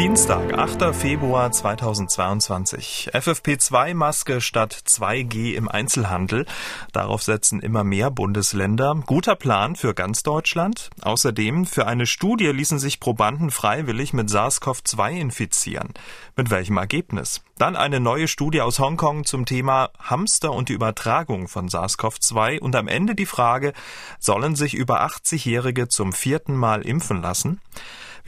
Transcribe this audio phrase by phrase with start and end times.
[0.00, 0.94] Dienstag, 8.
[0.94, 3.10] Februar 2022.
[3.12, 6.46] FFP2-Maske statt 2G im Einzelhandel.
[6.94, 9.02] Darauf setzen immer mehr Bundesländer.
[9.04, 10.88] Guter Plan für ganz Deutschland.
[11.02, 15.92] Außerdem, für eine Studie ließen sich Probanden freiwillig mit SARS-CoV-2 infizieren.
[16.34, 17.42] Mit welchem Ergebnis?
[17.58, 22.74] Dann eine neue Studie aus Hongkong zum Thema Hamster und die Übertragung von SARS-CoV-2 und
[22.74, 23.74] am Ende die Frage,
[24.18, 27.60] sollen sich über 80-Jährige zum vierten Mal impfen lassen?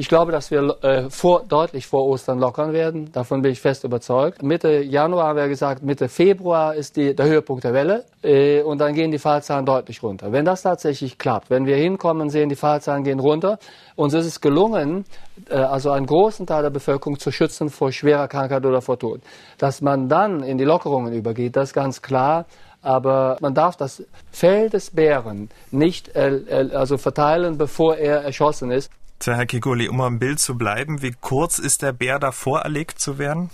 [0.00, 3.10] Ich glaube, dass wir äh, vor, deutlich vor Ostern lockern werden.
[3.10, 4.44] Davon bin ich fest überzeugt.
[4.44, 8.04] Mitte Januar haben wir gesagt, Mitte Februar ist die, der Höhepunkt der Welle.
[8.22, 10.30] Äh, und dann gehen die Fallzahlen deutlich runter.
[10.30, 13.58] Wenn das tatsächlich klappt, wenn wir hinkommen, sehen, die Fallzahlen gehen runter.
[13.96, 15.04] Uns ist es gelungen,
[15.50, 19.20] äh, also einen großen Teil der Bevölkerung zu schützen vor schwerer Krankheit oder vor Tod.
[19.58, 22.46] Dass man dann in die Lockerungen übergeht, das ist ganz klar
[22.80, 28.70] aber man darf das Fell des Bären nicht äh, äh, also verteilen, bevor er erschossen
[28.70, 28.88] ist.
[29.18, 33.00] Tja, Herr Kikoli, um am Bild zu bleiben, wie kurz ist der Bär davor erlegt
[33.00, 33.50] zu werden?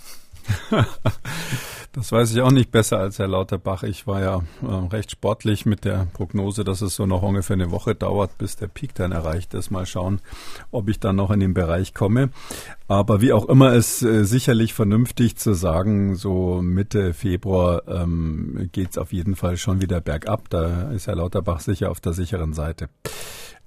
[1.93, 3.83] das weiß ich auch nicht besser als Herr Lauterbach.
[3.83, 7.70] Ich war ja äh, recht sportlich mit der Prognose, dass es so noch ungefähr eine
[7.70, 9.70] Woche dauert, bis der Peak dann erreicht ist.
[9.70, 10.20] Mal schauen,
[10.70, 12.29] ob ich dann noch in den Bereich komme.
[12.87, 18.91] Aber wie auch immer, ist äh, sicherlich vernünftig zu sagen, so Mitte Februar ähm, geht
[18.91, 20.51] es auf jeden Fall schon wieder bergab.
[20.51, 22.91] Da ist Herr Lauterbach sicher auf der sicheren Seite.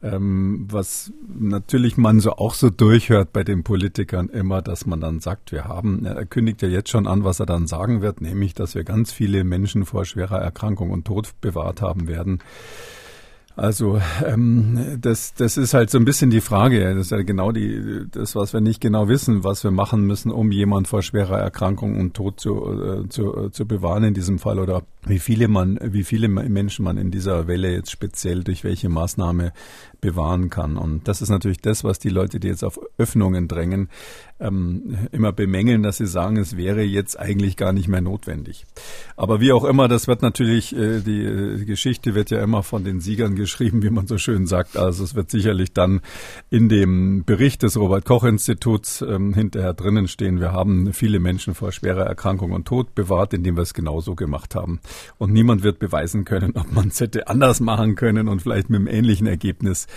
[0.03, 5.20] Ähm, was natürlich man so auch so durchhört bei den Politikern immer, dass man dann
[5.22, 8.53] sagt, wir haben, er kündigt ja jetzt schon an, was er dann sagen wird, nämlich,
[8.53, 12.40] dass wir ganz viele Menschen vor schwerer Erkrankung und Tod bewahrt haben werden.
[13.57, 16.94] Also ähm, das, das ist halt so ein bisschen die Frage.
[16.94, 20.31] Das ist ja genau die, das, was wir nicht genau wissen, was wir machen müssen,
[20.31, 24.38] um jemand vor schwerer Erkrankung und Tod zu, äh, zu, äh, zu bewahren in diesem
[24.38, 28.63] Fall oder wie viele man, wie viele Menschen man in dieser Welle jetzt speziell durch
[28.63, 29.53] welche Maßnahme
[30.01, 30.78] bewahren kann.
[30.78, 33.90] Und das ist natürlich das, was die Leute, die jetzt auf Öffnungen drängen,
[34.40, 38.66] ähm, immer bemängeln, dass sie sagen, es wäre jetzt eigentlich gar nicht mehr notwendig.
[39.16, 42.84] Aber wie auch immer, das wird natürlich, äh, die, die Geschichte wird ja immer von
[42.84, 44.78] den Siegern geschrieben, wie man so schön sagt.
[44.78, 46.01] Also es wird sicherlich dann
[46.51, 51.56] in dem Bericht des Robert Koch Instituts ähm, hinterher drinnen stehen, wir haben viele Menschen
[51.56, 54.79] vor schwerer Erkrankung und Tod bewahrt, indem wir es genauso gemacht haben.
[55.18, 58.80] Und niemand wird beweisen können, ob man es hätte anders machen können und vielleicht mit
[58.80, 59.88] einem ähnlichen Ergebnis.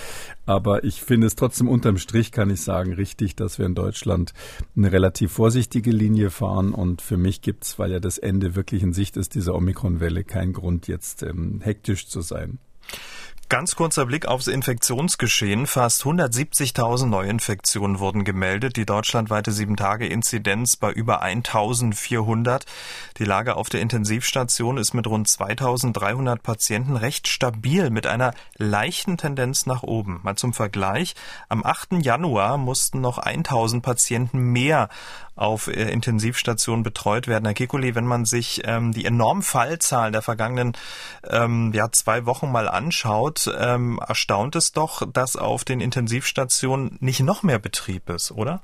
[0.46, 4.32] Aber ich finde es trotzdem unterm Strich, kann ich sagen, richtig, dass wir in Deutschland
[4.76, 6.72] eine relativ vorsichtige Linie fahren.
[6.72, 10.24] Und für mich gibt es, weil ja das Ende wirklich in Sicht ist, dieser Omikron-Welle,
[10.24, 12.58] keinen Grund, jetzt ähm, hektisch zu sein.
[13.50, 15.66] Ganz kurzer Blick aufs Infektionsgeschehen.
[15.66, 18.76] Fast 170.000 Neuinfektionen wurden gemeldet.
[18.76, 22.62] Die deutschlandweite 7-Tage-Inzidenz bei über 1.400.
[23.16, 29.16] Die Lage auf der Intensivstation ist mit rund 2.300 Patienten recht stabil mit einer leichten
[29.16, 30.20] Tendenz nach oben.
[30.22, 31.16] Mal zum Vergleich.
[31.48, 32.04] Am 8.
[32.04, 34.88] Januar mussten noch 1.000 Patienten mehr
[35.40, 37.44] auf äh, Intensivstationen betreut werden.
[37.44, 40.72] Herr Kikuli, wenn man sich ähm, die enormen Fallzahlen der vergangenen
[41.28, 47.20] ähm, ja, zwei Wochen mal anschaut, ähm, erstaunt es doch, dass auf den Intensivstationen nicht
[47.20, 48.62] noch mehr Betrieb ist, oder?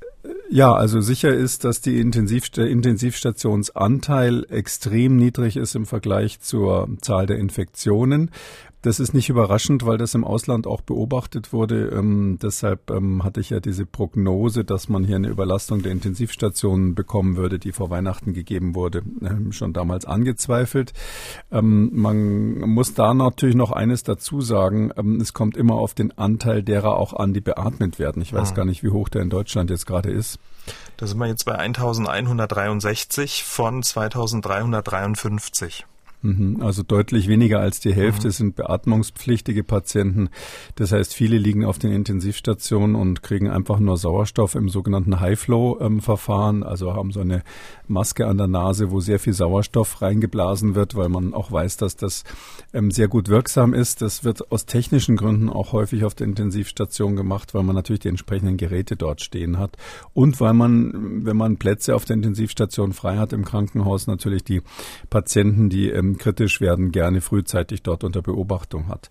[0.48, 7.26] Ja, also sicher ist, dass die Intensivst Intensivstationsanteil extrem niedrig ist im Vergleich zur Zahl
[7.26, 8.30] der Infektionen.
[8.86, 11.88] Das ist nicht überraschend, weil das im Ausland auch beobachtet wurde.
[11.88, 16.94] Ähm, deshalb ähm, hatte ich ja diese Prognose, dass man hier eine Überlastung der Intensivstationen
[16.94, 20.92] bekommen würde, die vor Weihnachten gegeben wurde, ähm, schon damals angezweifelt.
[21.50, 24.92] Ähm, man muss da natürlich noch eines dazu sagen.
[24.96, 28.22] Ähm, es kommt immer auf den Anteil derer auch an, die beatmet werden.
[28.22, 28.54] Ich weiß mhm.
[28.54, 30.38] gar nicht, wie hoch der in Deutschland jetzt gerade ist.
[30.96, 35.86] Da sind wir jetzt bei 1163 von 2353.
[36.22, 36.58] Mhm.
[36.60, 38.32] Also deutlich weniger als die Hälfte mhm.
[38.32, 40.28] sind beatmungspflichtige Patienten.
[40.74, 46.62] Das heißt, viele liegen auf den Intensivstationen und kriegen einfach nur Sauerstoff im sogenannten High-Flow-Verfahren,
[46.62, 47.42] also haben so eine
[47.88, 51.96] Maske an der Nase, wo sehr viel Sauerstoff reingeblasen wird, weil man auch weiß, dass
[51.96, 52.24] das
[52.72, 54.02] ähm, sehr gut wirksam ist.
[54.02, 58.08] Das wird aus technischen Gründen auch häufig auf der Intensivstation gemacht, weil man natürlich die
[58.08, 59.76] entsprechenden Geräte dort stehen hat
[60.14, 64.62] und weil man, wenn man Plätze auf der Intensivstation frei hat im Krankenhaus, natürlich die
[65.10, 69.10] Patienten, die ähm, kritisch werden, gerne frühzeitig dort unter Beobachtung hat.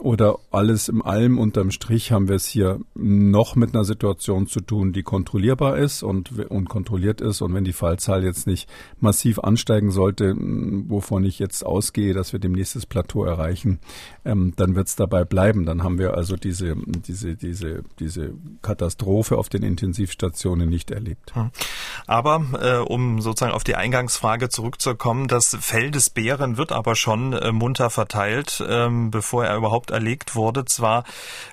[0.00, 4.60] Oder alles im allem unterm Strich haben wir es hier noch mit einer Situation zu
[4.60, 7.40] tun, die kontrollierbar ist und, und kontrolliert ist.
[7.40, 8.68] Und wenn die Fallzahl jetzt nicht
[9.00, 13.80] massiv ansteigen sollte, wovon ich jetzt ausgehe, dass wir demnächst das Plateau erreichen,
[14.24, 15.64] ähm, dann wird es dabei bleiben.
[15.64, 21.34] Dann haben wir also diese, diese, diese, diese Katastrophe auf den Intensivstationen nicht erlebt.
[21.34, 21.50] Hm.
[22.06, 27.32] Aber äh, um sozusagen auf die Eingangsfrage zurückzukommen, das Fell des Bären wird aber schon
[27.32, 30.64] äh, munter verteilt, ähm, bevor er überhaupt überhaupt erlegt wurde.
[30.64, 31.04] Zwar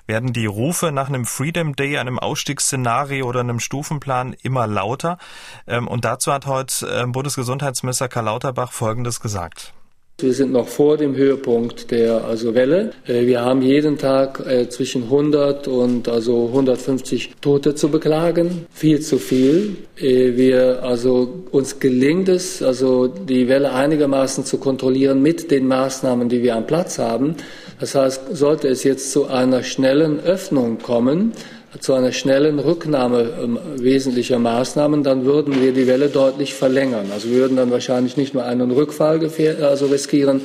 [0.06, 5.18] werden die Rufe nach einem Freedom Day, einem Ausstiegsszenario oder einem Stufenplan immer lauter.
[5.66, 9.74] Ähm, und dazu hat heute ähm, Bundesgesundheitsminister Karl Lauterbach Folgendes gesagt.
[10.20, 12.92] Wir sind noch vor dem Höhepunkt der also Welle.
[13.04, 18.66] Äh, wir haben jeden Tag äh, zwischen 100 und also 150 Tote zu beklagen.
[18.70, 19.76] Viel zu viel.
[19.96, 26.28] Äh, wir also uns gelingt es also die Welle einigermaßen zu kontrollieren mit den Maßnahmen,
[26.28, 27.34] die wir am Platz haben.
[27.80, 31.32] Das heißt, sollte es jetzt zu einer schnellen Öffnung kommen,
[31.80, 37.06] zu einer schnellen Rücknahme ähm, wesentlicher Maßnahmen, dann würden wir die Welle deutlich verlängern.
[37.12, 39.20] Also wir würden dann wahrscheinlich nicht nur einen Rückfall
[39.62, 40.42] also riskieren,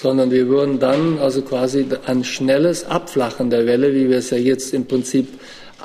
[0.00, 4.38] sondern wir würden dann also quasi ein schnelles Abflachen der Welle, wie wir es ja
[4.38, 5.28] jetzt im Prinzip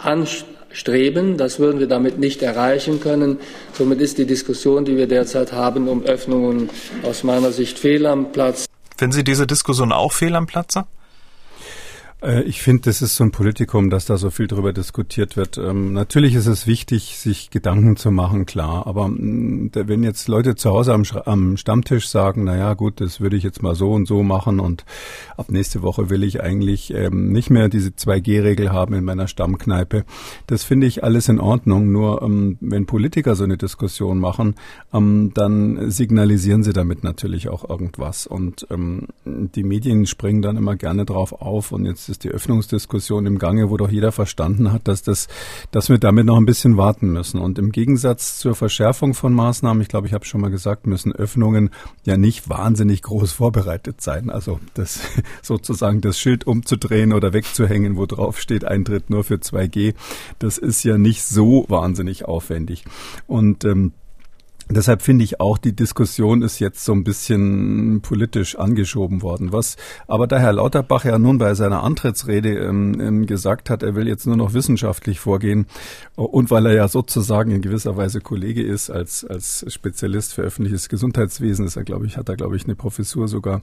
[0.02, 3.40] anstreben, das würden wir damit nicht erreichen können.
[3.74, 6.70] Somit ist die Diskussion, die wir derzeit haben, um Öffnungen
[7.04, 8.66] aus meiner Sicht fehl am Platz.
[8.98, 10.86] Finden Sie diese Diskussion auch fehl am Platze?
[12.22, 15.58] Äh, ich finde, das ist so ein Politikum, dass da so viel drüber diskutiert wird.
[15.58, 18.88] Ähm, natürlich ist es wichtig, sich Gedanken zu machen, klar.
[18.88, 23.02] Aber mh, mm, wenn jetzt Leute zu Hause am, am, Stammtisch sagen, na ja, gut,
[23.02, 24.86] das würde ich jetzt mal so und so machen und
[25.38, 30.06] ab nächste Woche will ich eigentlich ähm, nicht mehr diese 2G-Regel haben in meiner Stammkneipe.
[30.48, 31.92] Das finde ich alles in Ordnung.
[31.92, 34.56] Nur ähm, wenn Politiker so eine Diskussion machen,
[34.94, 38.28] ähm, dann signalisieren sie damit natürlich auch irgendwas.
[38.28, 43.26] Und ähm, die Medien springen dann immer gerne drauf auf und jetzt ist die Öffnungsdiskussion
[43.26, 45.28] im Gange, wo doch jeder verstanden hat, dass das,
[45.72, 47.42] dass wir damit noch ein bisschen warten müssen.
[47.42, 51.12] Und im Gegensatz zur Verschärfung von Maßnahmen, ich glaube, ich habe schon mal gesagt, müssen
[51.12, 51.72] Öffnungen
[52.06, 54.30] ja nicht wahnsinnig groß vorbereitet sein.
[54.30, 55.02] Also das
[55.42, 59.94] sozusagen das Schild umzudrehen oder wegzuhängen, wo drauf steht Eintritt nur für 2G,
[60.40, 62.86] das ist ja nicht so wahnsinnig aufwendig.
[63.28, 63.92] Und ähm,
[64.70, 69.54] Deshalb finde ich auch, die Diskussion ist jetzt so ein bisschen politisch angeschoben worden.
[69.54, 69.76] Was
[70.08, 74.08] aber der Herr Lauterbach ja nun bei seiner Antrittsrede ähm, ähm, gesagt hat, er will
[74.08, 75.68] jetzt nur noch wissenschaftlich vorgehen
[76.16, 80.90] und weil er ja sozusagen in gewisser Weise Kollege ist als, als Spezialist für öffentliches
[80.90, 83.62] Gesundheitswesen, ist er, glaube ich, hat er, glaube ich, eine Professur sogar,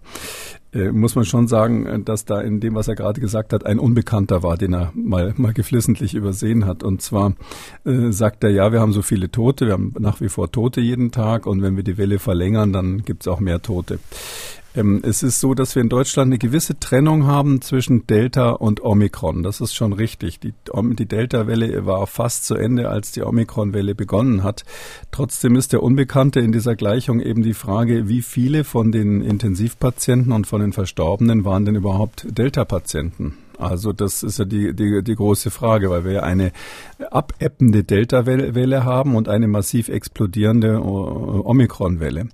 [0.73, 3.67] äh, muss man schon sagen, äh, dass da in dem, was er gerade gesagt hat,
[3.67, 6.83] ein Unbekannter war, den er mal, mal geflissentlich übersehen hat.
[6.83, 7.35] Und zwar
[7.85, 10.81] äh, sagt er, ja, wir haben so viele Tote, wir haben nach wie vor Tote
[10.81, 13.99] jeden Tag und wenn wir die Welle verlängern, dann gibt es auch mehr Tote.
[14.75, 18.83] Ähm, es ist so, dass wir in Deutschland eine gewisse Trennung haben zwischen Delta und
[18.83, 19.43] Omikron.
[19.43, 20.41] Das ist schon richtig.
[20.41, 24.65] Die, die Delta-Welle war fast zu Ende, als die Omikron-Welle begonnen hat.
[25.11, 30.33] Trotzdem ist der Unbekannte in dieser Gleichung eben die Frage, wie viele von den Intensivpatienten
[30.33, 33.35] und von den Verstorbenen waren denn überhaupt Delta-Patienten?
[33.59, 36.53] Also das ist ja die, die, die große Frage, weil wir ja eine
[37.11, 42.29] abebbende Delta-Welle haben und eine massiv explodierende Omikron-Welle.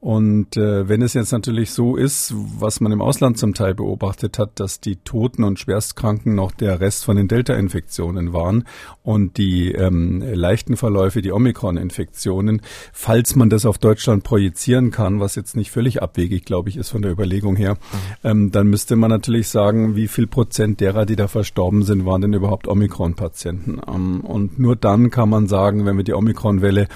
[0.00, 4.38] Und äh, wenn es jetzt natürlich so ist, was man im Ausland zum Teil beobachtet
[4.38, 8.62] hat, dass die Toten und Schwerstkranken noch der Rest von den Delta-Infektionen waren
[9.02, 12.62] und die ähm, leichten Verläufe die Omikron-Infektionen,
[12.92, 16.90] falls man das auf Deutschland projizieren kann, was jetzt nicht völlig abwegig, glaube ich, ist
[16.90, 17.76] von der Überlegung her,
[18.22, 22.20] ähm, dann müsste man natürlich sagen, wie viel Prozent derer, die da verstorben sind, waren
[22.20, 23.80] denn überhaupt Omikron-Patienten.
[23.88, 26.86] Ähm, und nur dann kann man sagen, wenn wir die Omikron-Welle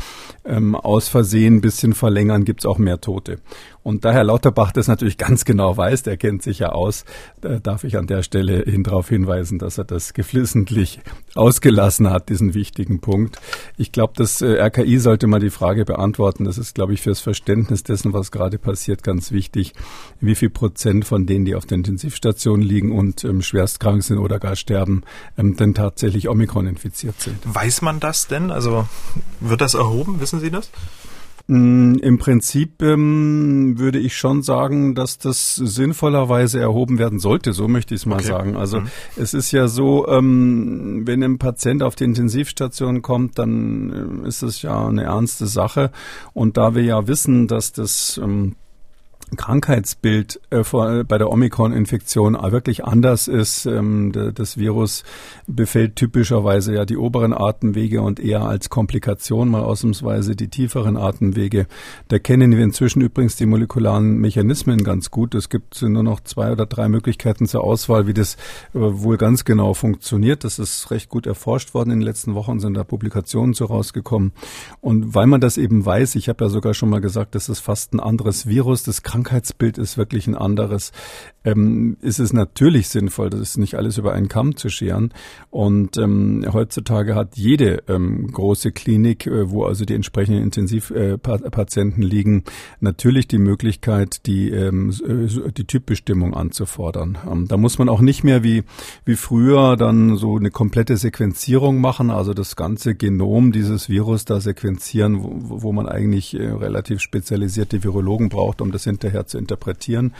[0.44, 3.38] ähm, aus Versehen ein bisschen verlängern, gibt es auch mehr mehr Tote.
[3.82, 7.04] Und da Herr Lauterbach das natürlich ganz genau weiß, der kennt sich ja aus,
[7.40, 11.00] da darf ich an der Stelle hin darauf hinweisen, dass er das geflissentlich
[11.34, 13.40] ausgelassen hat, diesen wichtigen Punkt.
[13.76, 16.44] Ich glaube, das äh, RKI sollte mal die Frage beantworten.
[16.44, 19.72] Das ist, glaube ich, fürs Verständnis dessen, was gerade passiert, ganz wichtig.
[20.20, 24.18] Wie viel Prozent von denen, die auf der Intensivstation liegen und ähm, schwerst krank sind
[24.18, 25.02] oder gar sterben,
[25.36, 27.38] ähm, denn tatsächlich Omikron infiziert sind?
[27.44, 28.52] Weiß man das denn?
[28.52, 28.86] Also
[29.40, 30.20] wird das erhoben?
[30.20, 30.70] Wissen Sie das?
[31.52, 37.68] Mm, Im Prinzip ähm, würde ich schon sagen, dass das sinnvollerweise erhoben werden sollte, so
[37.68, 38.28] möchte ich es mal okay.
[38.28, 38.56] sagen.
[38.56, 38.86] Also mhm.
[39.16, 44.42] es ist ja so, ähm, wenn ein Patient auf die Intensivstation kommt, dann äh, ist
[44.42, 45.90] es ja eine ernste Sache.
[46.32, 48.56] Und da wir ja wissen, dass das ähm,
[49.36, 53.66] Krankheitsbild äh, vor, bei der Omikron-Infektion wirklich anders ist.
[53.66, 55.04] Ähm, das Virus
[55.46, 61.66] befällt typischerweise ja die oberen Atemwege und eher als Komplikation mal ausnahmsweise die tieferen Atemwege.
[62.08, 65.34] Da kennen wir inzwischen übrigens die molekularen Mechanismen ganz gut.
[65.34, 69.44] Es gibt nur noch zwei oder drei Möglichkeiten zur Auswahl, wie das äh, wohl ganz
[69.44, 70.44] genau funktioniert.
[70.44, 71.90] Das ist recht gut erforscht worden.
[71.90, 74.32] In den letzten Wochen sind da Publikationen so rausgekommen.
[74.80, 77.60] Und weil man das eben weiß, ich habe ja sogar schon mal gesagt, das ist
[77.60, 80.92] fast ein anderes Virus, das Krankheitsbild Krankheitsbild ist wirklich ein anderes,
[81.44, 85.12] ähm, ist es natürlich sinnvoll, das ist nicht alles über einen Kamm zu scheren.
[85.50, 92.06] Und ähm, heutzutage hat jede ähm, große Klinik, äh, wo also die entsprechenden Intensivpatienten äh,
[92.06, 92.44] liegen,
[92.80, 97.18] natürlich die Möglichkeit, die, ähm, äh, die Typbestimmung anzufordern.
[97.30, 98.64] Ähm, da muss man auch nicht mehr wie,
[99.04, 104.40] wie früher dann so eine komplette Sequenzierung machen, also das ganze Genom dieses Virus da
[104.40, 109.38] sequenzieren, wo, wo man eigentlich äh, relativ spezialisierte Virologen braucht, um das hinterher hinterher zu
[109.38, 110.14] interpretieren,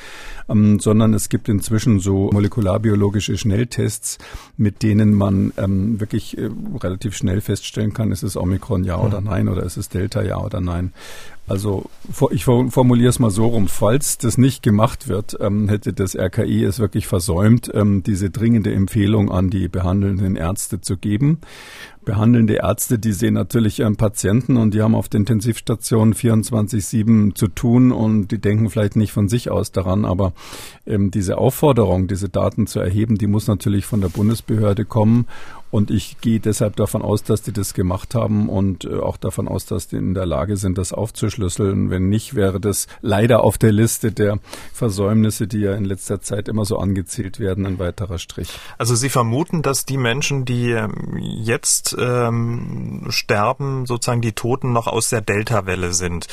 [0.49, 4.19] ähm, sondern es gibt inzwischen so molekularbiologische Schnelltests,
[4.57, 9.21] mit denen man ähm, wirklich äh, relativ schnell feststellen kann, ist es Omikron ja oder
[9.21, 10.93] nein oder ist es Delta ja oder nein.
[11.49, 11.91] Also
[12.31, 16.63] ich formuliere es mal so rum, falls das nicht gemacht wird, ähm, hätte das RKI
[16.63, 21.41] es wirklich versäumt, ähm, diese dringende Empfehlung an die behandelnden Ärzte zu geben.
[22.05, 27.49] Behandelnde Ärzte, die sehen natürlich ihren Patienten und die haben auf der Intensivstation 24-7 zu
[27.49, 30.33] tun und die denken vielleicht nicht von sich aus daran, aber
[30.87, 35.27] ähm, diese Aufforderung, diese Daten zu erheben, die muss natürlich von der Bundesbehörde kommen
[35.73, 39.49] und ich gehe deshalb davon aus, dass die das gemacht haben und äh, auch davon
[39.49, 41.89] aus, dass die in der Lage sind, das aufzuschlüsseln.
[41.89, 44.39] Wenn nicht, wäre das leider auf der Liste der
[44.75, 48.51] Versäumnisse, die ja in letzter Zeit immer so angezählt werden, ein weiterer Strich.
[48.77, 54.87] Also Sie vermuten, dass die Menschen, die ähm, jetzt ähm, sterben, sozusagen die Toten noch
[54.87, 56.27] aus der Delta-Welle sind.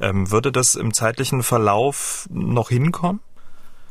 [0.00, 3.20] Ähm, würde das im zeitlichen Verlauf noch hinkommen?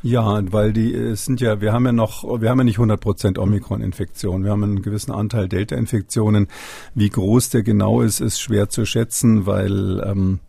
[0.03, 2.99] Ja, weil die es sind ja, wir haben ja noch, wir haben ja nicht 100
[2.99, 4.43] Prozent Omikron-Infektionen.
[4.43, 6.47] Wir haben einen gewissen Anteil Delta-Infektionen.
[6.95, 10.39] Wie groß der genau ist, ist schwer zu schätzen, weil ähm,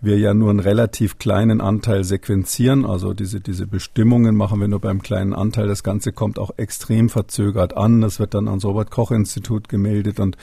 [0.00, 2.84] wir ja nur einen relativ kleinen Anteil sequenzieren.
[2.84, 5.66] Also diese, diese Bestimmungen machen wir nur beim kleinen Anteil.
[5.66, 8.00] Das Ganze kommt auch extrem verzögert an.
[8.00, 10.20] Das wird dann ans Robert-Koch-Institut gemeldet.
[10.20, 10.36] Und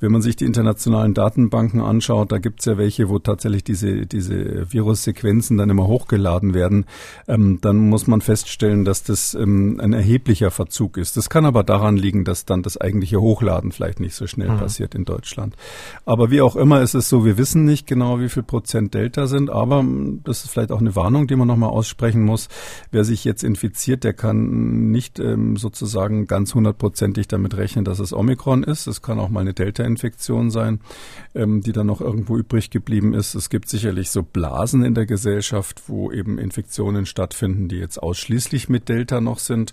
[0.00, 4.06] wenn man sich die internationalen Datenbanken anschaut, da gibt es ja welche, wo tatsächlich diese,
[4.06, 6.86] diese Virussequenzen dann immer hochgeladen werden.
[7.26, 11.16] Ähm, dann muss muss man feststellen, dass das ähm, ein erheblicher Verzug ist.
[11.16, 14.58] Das kann aber daran liegen, dass dann das eigentliche Hochladen vielleicht nicht so schnell mhm.
[14.58, 15.54] passiert in Deutschland.
[16.04, 19.28] Aber wie auch immer ist es so, wir wissen nicht genau, wie viel Prozent Delta
[19.28, 22.48] sind, aber ähm, das ist vielleicht auch eine Warnung, die man nochmal aussprechen muss.
[22.90, 28.12] Wer sich jetzt infiziert, der kann nicht ähm, sozusagen ganz hundertprozentig damit rechnen, dass es
[28.12, 28.88] Omikron ist.
[28.88, 30.80] Es kann auch mal eine Delta-Infektion sein,
[31.36, 33.36] ähm, die dann noch irgendwo übrig geblieben ist.
[33.36, 38.02] Es gibt sicherlich so Blasen in der Gesellschaft, wo eben Infektionen stattfinden, die jetzt jetzt
[38.02, 39.72] ausschließlich mit Delta noch sind.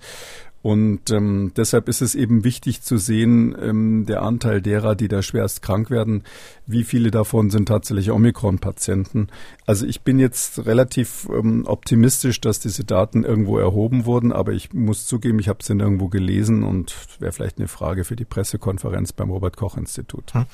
[0.62, 5.22] Und ähm, deshalb ist es eben wichtig zu sehen, ähm, der Anteil derer, die da
[5.22, 6.24] schwerst krank werden,
[6.66, 9.28] wie viele davon sind tatsächlich Omikron-Patienten.
[9.66, 14.74] Also ich bin jetzt relativ ähm, optimistisch, dass diese Daten irgendwo erhoben wurden, aber ich
[14.74, 19.14] muss zugeben, ich habe dann irgendwo gelesen und wäre vielleicht eine Frage für die Pressekonferenz
[19.14, 20.34] beim Robert-Koch-Institut.
[20.34, 20.46] Hm.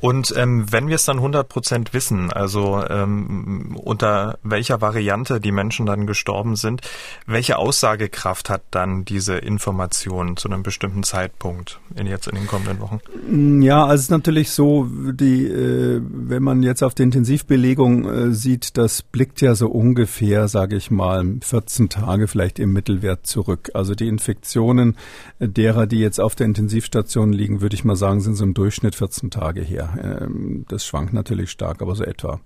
[0.00, 5.52] Und ähm, wenn wir es dann 100 Prozent wissen, also ähm, unter welcher Variante die
[5.52, 6.80] Menschen dann gestorben sind,
[7.26, 12.80] welche Aussagekraft hat dann diese Informationen zu einem bestimmten Zeitpunkt in jetzt in den kommenden
[12.80, 13.62] Wochen?
[13.62, 18.32] Ja, also es ist natürlich so, die, äh, wenn man jetzt auf die Intensivbelegung äh,
[18.32, 23.70] sieht, das blickt ja so ungefähr, sage ich mal, 14 Tage vielleicht im Mittelwert zurück.
[23.74, 24.96] Also die Infektionen
[25.38, 28.94] derer, die jetzt auf der Intensivstation liegen, würde ich mal sagen, sind so im Durchschnitt
[28.94, 30.20] 14 Tage her.
[30.22, 32.40] Ähm, das schwankt natürlich stark, aber so etwa.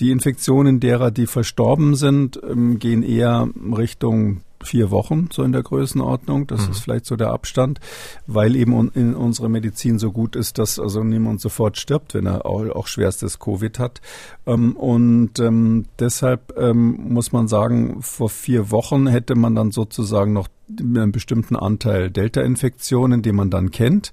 [0.00, 5.62] Die Infektionen derer, die verstorben sind, ähm, gehen eher Richtung vier Wochen, so in der
[5.62, 6.46] Größenordnung.
[6.46, 6.72] Das mhm.
[6.72, 7.80] ist vielleicht so der Abstand,
[8.26, 12.46] weil eben in unserer Medizin so gut ist, dass also niemand sofort stirbt, wenn er
[12.46, 14.00] auch, auch schwerstes Covid hat.
[14.46, 20.32] Ähm, und ähm, deshalb ähm, muss man sagen, vor vier Wochen hätte man dann sozusagen
[20.32, 20.48] noch
[20.80, 24.12] einen bestimmten Anteil Delta-Infektionen, die man dann kennt.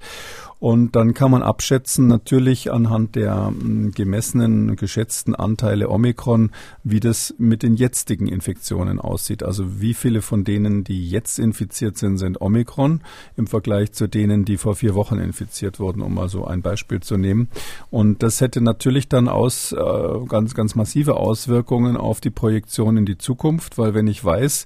[0.59, 6.51] Und dann kann man abschätzen, natürlich anhand der hm, gemessenen, geschätzten Anteile Omikron,
[6.83, 9.41] wie das mit den jetzigen Infektionen aussieht.
[9.41, 12.99] Also wie viele von denen, die jetzt infiziert sind, sind Omikron
[13.37, 16.99] im Vergleich zu denen, die vor vier Wochen infiziert wurden, um mal so ein Beispiel
[16.99, 17.47] zu nehmen.
[17.89, 19.77] Und das hätte natürlich dann aus, äh,
[20.27, 24.65] ganz, ganz massive Auswirkungen auf die Projektion in die Zukunft, weil wenn ich weiß,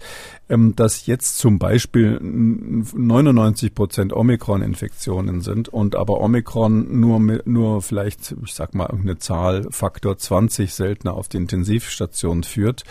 [0.49, 8.35] ähm, dass jetzt zum Beispiel 99 Prozent Omikron-Infektionen sind und aber Omikron nur, nur vielleicht,
[8.43, 12.83] ich sag mal, irgendeine Zahl, Faktor 20 seltener auf die Intensivstation führt,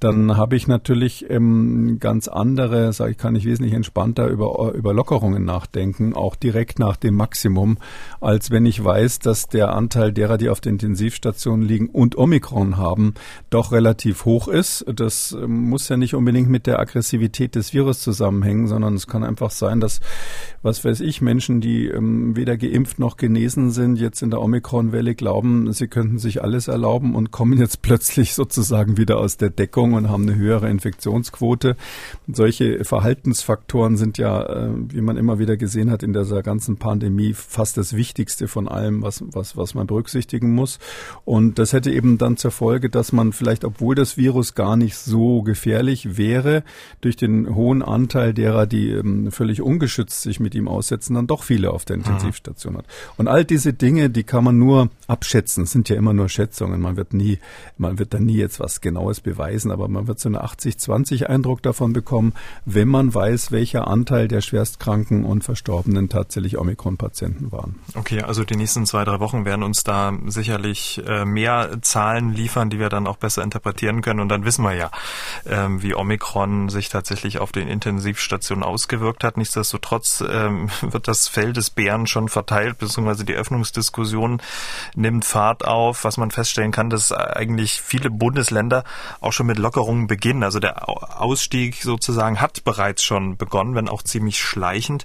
[0.00, 4.94] dann habe ich natürlich ähm, ganz andere, sage ich, kann ich wesentlich entspannter über, über
[4.94, 7.76] Lockerungen nachdenken, auch direkt nach dem Maximum,
[8.18, 12.78] als wenn ich weiß, dass der Anteil derer, die auf der Intensivstation liegen und Omikron
[12.78, 13.12] haben,
[13.50, 14.86] doch relativ hoch ist.
[14.90, 19.22] Das ähm, muss ja nicht unbedingt mit der Aggressivität des Virus zusammenhängen, sondern es kann
[19.22, 20.00] einfach sein, dass,
[20.62, 25.14] was weiß ich, Menschen, die ähm, weder geimpft noch genesen sind, jetzt in der Omikron-Welle
[25.14, 29.89] glauben, sie könnten sich alles erlauben und kommen jetzt plötzlich sozusagen wieder aus der Deckung
[29.94, 31.76] und haben eine höhere Infektionsquote.
[32.30, 37.34] Solche Verhaltensfaktoren sind ja, äh, wie man immer wieder gesehen hat in dieser ganzen Pandemie,
[37.34, 40.78] fast das Wichtigste von allem, was, was, was man berücksichtigen muss.
[41.24, 44.96] Und das hätte eben dann zur Folge, dass man vielleicht, obwohl das Virus gar nicht
[44.96, 46.62] so gefährlich wäre,
[47.00, 51.42] durch den hohen Anteil derer, die ähm, völlig ungeschützt sich mit ihm aussetzen, dann doch
[51.42, 52.02] viele auf der mhm.
[52.02, 52.86] Intensivstation hat.
[53.16, 55.64] Und all diese Dinge, die kann man nur abschätzen.
[55.64, 56.80] Es sind ja immer nur Schätzungen.
[56.80, 57.38] Man wird nie,
[57.78, 61.62] man wird da nie jetzt was Genaues beweisen, aber man wird so eine 80-20 Eindruck
[61.62, 62.34] davon bekommen,
[62.64, 67.76] wenn man weiß, welcher Anteil der Schwerstkranken und Verstorbenen tatsächlich Omikron-Patienten waren.
[67.94, 72.70] Okay, also die nächsten zwei, drei Wochen werden uns da sicherlich äh, mehr Zahlen liefern,
[72.70, 74.20] die wir dann auch besser interpretieren können.
[74.20, 74.90] Und dann wissen wir ja,
[75.46, 79.36] ähm, wie Omikron sich tatsächlich auf den Intensivstationen ausgewirkt hat.
[79.36, 84.40] Nichtsdestotrotz ähm, wird das Fell des Bären schon verteilt, beziehungsweise die Öffnungsdiskussion
[84.94, 86.04] nimmt Fahrt auf.
[86.04, 88.84] Was man feststellen kann, dass eigentlich viele Bundesländer
[89.20, 90.42] auch schon mit Lockerungen beginnen.
[90.42, 95.04] Also der Ausstieg sozusagen hat bereits schon begonnen, wenn auch ziemlich schleichend.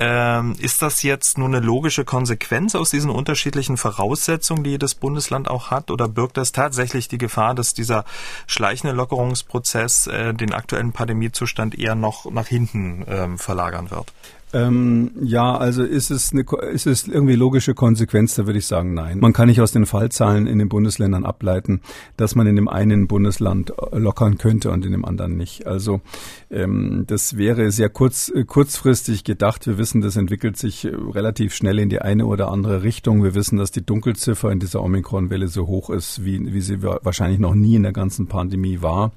[0.00, 5.48] Ähm, ist das jetzt nur eine logische Konsequenz aus diesen unterschiedlichen Voraussetzungen, die jedes Bundesland
[5.48, 5.92] auch hat?
[5.92, 8.04] Oder birgt das tatsächlich die Gefahr, dass dieser
[8.48, 14.12] schleichende Lockerungsprozess äh, den aktuellen Pandemiezustand eher noch nach hinten ähm, verlagern wird?
[14.54, 18.92] Ähm, ja, also ist es, eine, ist es irgendwie logische Konsequenz, da würde ich sagen,
[18.92, 19.18] nein.
[19.18, 21.80] Man kann nicht aus den Fallzahlen in den Bundesländern ableiten,
[22.16, 25.66] dass man in dem einen Bundesland lockern könnte und in dem anderen nicht.
[25.66, 26.02] Also
[26.50, 29.66] ähm, das wäre sehr kurz, kurzfristig gedacht.
[29.66, 33.24] Wir wissen, das entwickelt sich relativ schnell in die eine oder andere Richtung.
[33.24, 37.40] Wir wissen, dass die Dunkelziffer in dieser Omikron-Welle so hoch ist, wie, wie sie wahrscheinlich
[37.40, 39.12] noch nie in der ganzen Pandemie war.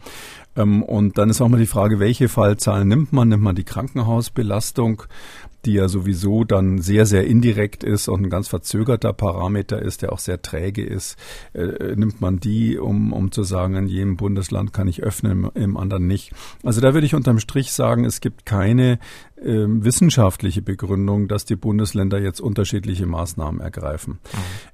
[0.56, 3.30] Ähm, und dann ist auch mal die Frage, welche Fallzahlen nimmt man?
[3.30, 5.04] Nimmt man die Krankenhausbelastung?
[5.66, 10.14] die ja sowieso dann sehr, sehr indirekt ist und ein ganz verzögerter Parameter ist, der
[10.14, 11.18] auch sehr träge ist,
[11.53, 15.77] äh, nimmt man die, um, um zu sagen, in jedem Bundesland kann ich öffnen, im,
[15.77, 16.32] anderen nicht.
[16.64, 19.00] Also da würde ich unterm Strich sagen, es gibt keine
[19.35, 24.20] äh, wissenschaftliche Begründung, dass die Bundesländer jetzt unterschiedliche Maßnahmen ergreifen.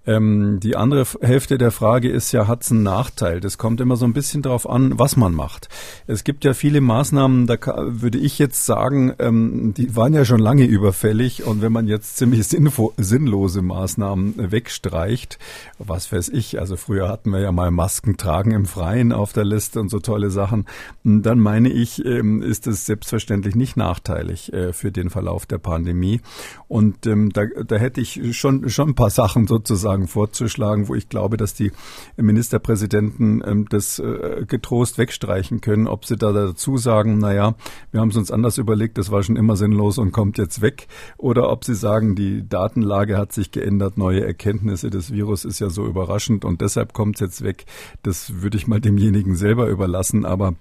[0.05, 3.39] Ähm, die andere Hälfte der Frage ist ja, hat es einen Nachteil?
[3.39, 5.69] Das kommt immer so ein bisschen darauf an, was man macht.
[6.05, 10.39] Es gibt ja viele Maßnahmen, da würde ich jetzt sagen, ähm, die waren ja schon
[10.39, 15.39] lange überfällig und wenn man jetzt ziemlich sinnlose Maßnahmen wegstreicht,
[15.79, 19.45] was weiß ich, also früher hatten wir ja mal Masken tragen im Freien auf der
[19.45, 20.65] Liste und so tolle Sachen,
[21.03, 26.21] dann meine ich, ähm, ist es selbstverständlich nicht nachteilig äh, für den Verlauf der Pandemie.
[26.67, 31.09] Und ähm, da, da hätte ich schon, schon ein paar Sachen sozusagen vorzuschlagen, wo ich
[31.09, 31.71] glaube, dass die
[32.17, 35.87] Ministerpräsidenten ähm, das äh, getrost wegstreichen können.
[35.87, 37.55] Ob sie da dazu sagen, naja,
[37.91, 40.87] wir haben es uns anders überlegt, das war schon immer sinnlos und kommt jetzt weg.
[41.17, 45.69] Oder ob sie sagen, die Datenlage hat sich geändert, neue Erkenntnisse des Virus ist ja
[45.69, 47.65] so überraschend und deshalb kommt es jetzt weg.
[48.03, 50.25] Das würde ich mal demjenigen selber überlassen.
[50.25, 50.55] Aber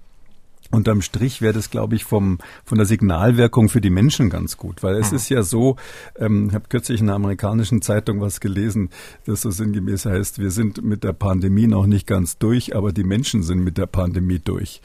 [0.71, 4.83] Unterm Strich wäre das, glaube ich, vom, von der Signalwirkung für die Menschen ganz gut,
[4.83, 5.17] weil es mhm.
[5.17, 5.75] ist ja so,
[6.17, 8.89] ähm, ich habe kürzlich in einer amerikanischen Zeitung was gelesen,
[9.25, 13.03] das so sinngemäß heißt, wir sind mit der Pandemie noch nicht ganz durch, aber die
[13.03, 14.81] Menschen sind mit der Pandemie durch.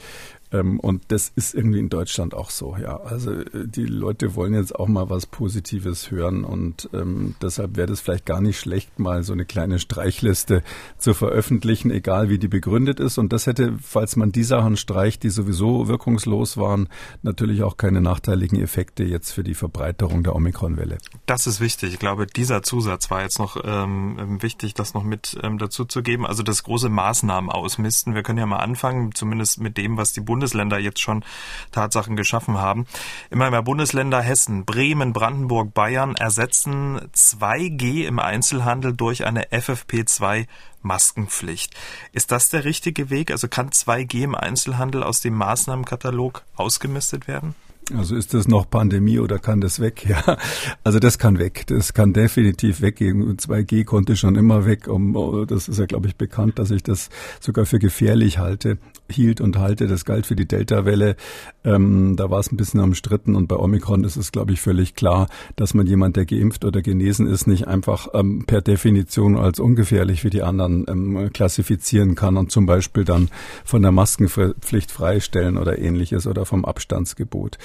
[0.51, 2.97] Ähm, und das ist irgendwie in Deutschland auch so, ja.
[2.97, 7.87] Also äh, die Leute wollen jetzt auch mal was Positives hören und ähm, deshalb wäre
[7.87, 10.63] das vielleicht gar nicht schlecht, mal so eine kleine Streichliste
[10.97, 13.17] zu veröffentlichen, egal wie die begründet ist.
[13.17, 16.87] Und das hätte, falls man die Sachen streicht, die sowieso wirkungslos waren,
[17.23, 20.97] natürlich auch keine nachteiligen Effekte jetzt für die Verbreiterung der Omikron-Welle.
[21.25, 21.93] Das ist wichtig.
[21.93, 26.01] Ich glaube, dieser Zusatz war jetzt noch ähm, wichtig, das noch mit ähm, dazu zu
[26.01, 26.25] geben.
[26.25, 28.15] Also das große Maßnahmen ausmisten.
[28.15, 31.23] Wir können ja mal anfangen, zumindest mit dem, was die Bund Bundesländer jetzt schon
[31.71, 32.85] Tatsachen geschaffen haben.
[33.31, 40.45] Immer mehr Bundesländer Hessen, Bremen, Brandenburg, Bayern ersetzen 2G im Einzelhandel durch eine FFP2
[40.83, 41.75] Maskenpflicht.
[42.13, 43.31] Ist das der richtige Weg?
[43.31, 47.55] Also kann 2G im Einzelhandel aus dem Maßnahmenkatalog ausgemistet werden?
[47.95, 50.05] Also ist das noch Pandemie oder kann das weg?
[50.07, 50.37] Ja,
[50.83, 51.65] also das kann weg.
[51.67, 53.37] Das kann definitiv weggehen.
[53.37, 54.87] 2G konnte schon immer weg.
[54.87, 57.09] Um, das ist ja, glaube ich, bekannt, dass ich das
[57.41, 58.77] sogar für gefährlich halte,
[59.11, 59.87] hielt und halte.
[59.87, 61.15] Das galt für die Delta-Welle.
[61.63, 64.95] Ähm, da war es ein bisschen umstritten und bei Omikron ist es, glaube ich, völlig
[64.95, 69.59] klar, dass man jemand, der geimpft oder genesen ist, nicht einfach ähm, per Definition als
[69.59, 73.29] ungefährlich wie die anderen ähm, klassifizieren kann und zum Beispiel dann
[73.63, 77.57] von der Maskenpflicht freistellen oder ähnliches oder vom Abstandsgebot.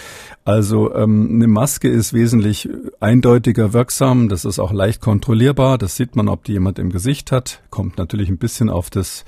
[0.45, 2.69] Also ähm, eine Maske ist wesentlich
[3.01, 4.29] eindeutiger wirksam.
[4.29, 5.79] Das ist auch leicht kontrollierbar.
[5.79, 7.63] Das sieht man, ob die jemand im Gesicht hat.
[7.71, 9.25] Kommt natürlich ein bisschen auf das,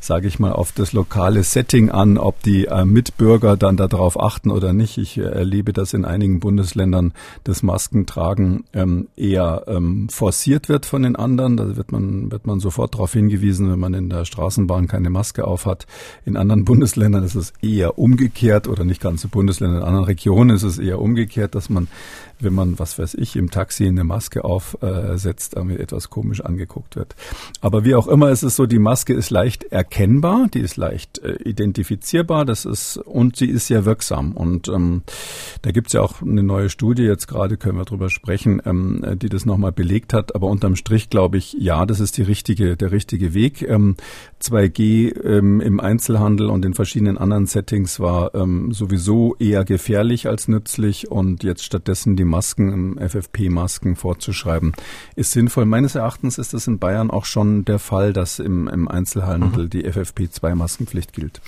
[0.00, 4.50] sage ich mal, auf das lokale Setting an, ob die äh, Mitbürger dann darauf achten
[4.50, 4.96] oder nicht.
[4.96, 7.12] Ich äh, erlebe, dass in einigen Bundesländern
[7.44, 11.58] das Maskentragen ähm, eher ähm, forciert wird von den anderen.
[11.58, 15.46] Da wird man, wird man sofort darauf hingewiesen, wenn man in der Straßenbahn keine Maske
[15.46, 15.86] auf hat.
[16.24, 20.62] In anderen Bundesländern ist es eher umgekehrt oder nicht ganze Bundesländer, in anderen Regionen ist
[20.62, 21.88] es eher umgekehrt, dass man
[22.42, 27.14] wenn man, was weiß ich, im Taxi eine Maske aufsetzt, damit etwas komisch angeguckt wird.
[27.60, 31.18] Aber wie auch immer, ist es so, die Maske ist leicht erkennbar, die ist leicht
[31.18, 34.32] äh, identifizierbar, das ist, und sie ist sehr wirksam.
[34.32, 35.02] Und ähm,
[35.62, 39.28] da gibt's ja auch eine neue Studie, jetzt gerade können wir drüber sprechen, ähm, die
[39.28, 40.34] das nochmal belegt hat.
[40.34, 43.62] Aber unterm Strich glaube ich, ja, das ist die richtige, der richtige Weg.
[43.62, 43.96] Ähm,
[44.42, 50.48] 2G ähm, im Einzelhandel und in verschiedenen anderen Settings war ähm, sowieso eher gefährlich als
[50.48, 54.72] nützlich und jetzt stattdessen die Masken, FFP-Masken vorzuschreiben,
[55.16, 55.66] ist sinnvoll.
[55.66, 59.70] Meines Erachtens ist das in Bayern auch schon der Fall, dass im, im Einzelhandel mhm.
[59.70, 61.42] die FFP2-Maskenpflicht gilt.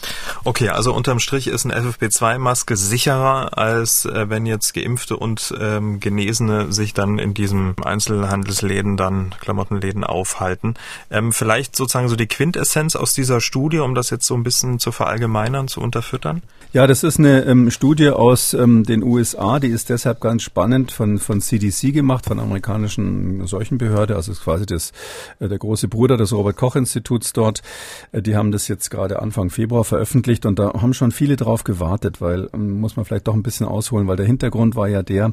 [0.44, 6.00] Okay, also unterm Strich ist eine FFP2-Maske sicherer, als äh, wenn jetzt Geimpfte und ähm,
[6.00, 10.74] Genesene sich dann in diesem Einzelhandelsläden, dann Klamottenläden aufhalten.
[11.10, 14.78] Ähm, vielleicht sozusagen so die Quintessenz aus dieser Studie, um das jetzt so ein bisschen
[14.78, 16.42] zu verallgemeinern, zu unterfüttern?
[16.74, 20.90] Ja, das ist eine ähm, Studie aus ähm, den USA, die ist deshalb ganz spannend
[20.90, 24.90] von, von CDC gemacht, von amerikanischen Seuchenbehörde, also ist quasi das,
[25.38, 27.62] äh, der große Bruder des Robert-Koch-Instituts dort.
[28.10, 31.62] Äh, die haben das jetzt gerade Anfang Februar veröffentlicht und da haben schon viele drauf
[31.62, 35.04] gewartet, weil, ähm, muss man vielleicht doch ein bisschen ausholen, weil der Hintergrund war ja
[35.04, 35.32] der,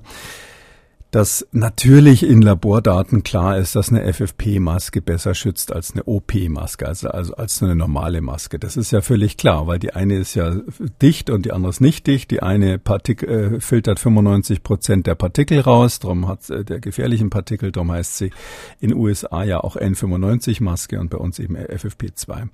[1.11, 7.09] dass natürlich in Labordaten klar ist, dass eine FFP-Maske besser schützt als eine OP-Maske, also,
[7.09, 8.59] also als eine normale Maske.
[8.59, 10.55] Das ist ja völlig klar, weil die eine ist ja
[11.01, 12.31] dicht und die andere ist nicht dicht.
[12.31, 17.29] Die eine Partik äh, filtert 95 Prozent der Partikel raus, darum hat äh, der gefährlichen
[17.29, 18.31] Partikel, darum heißt sie
[18.79, 22.47] in USA ja auch N95-Maske und bei uns eben FFP2.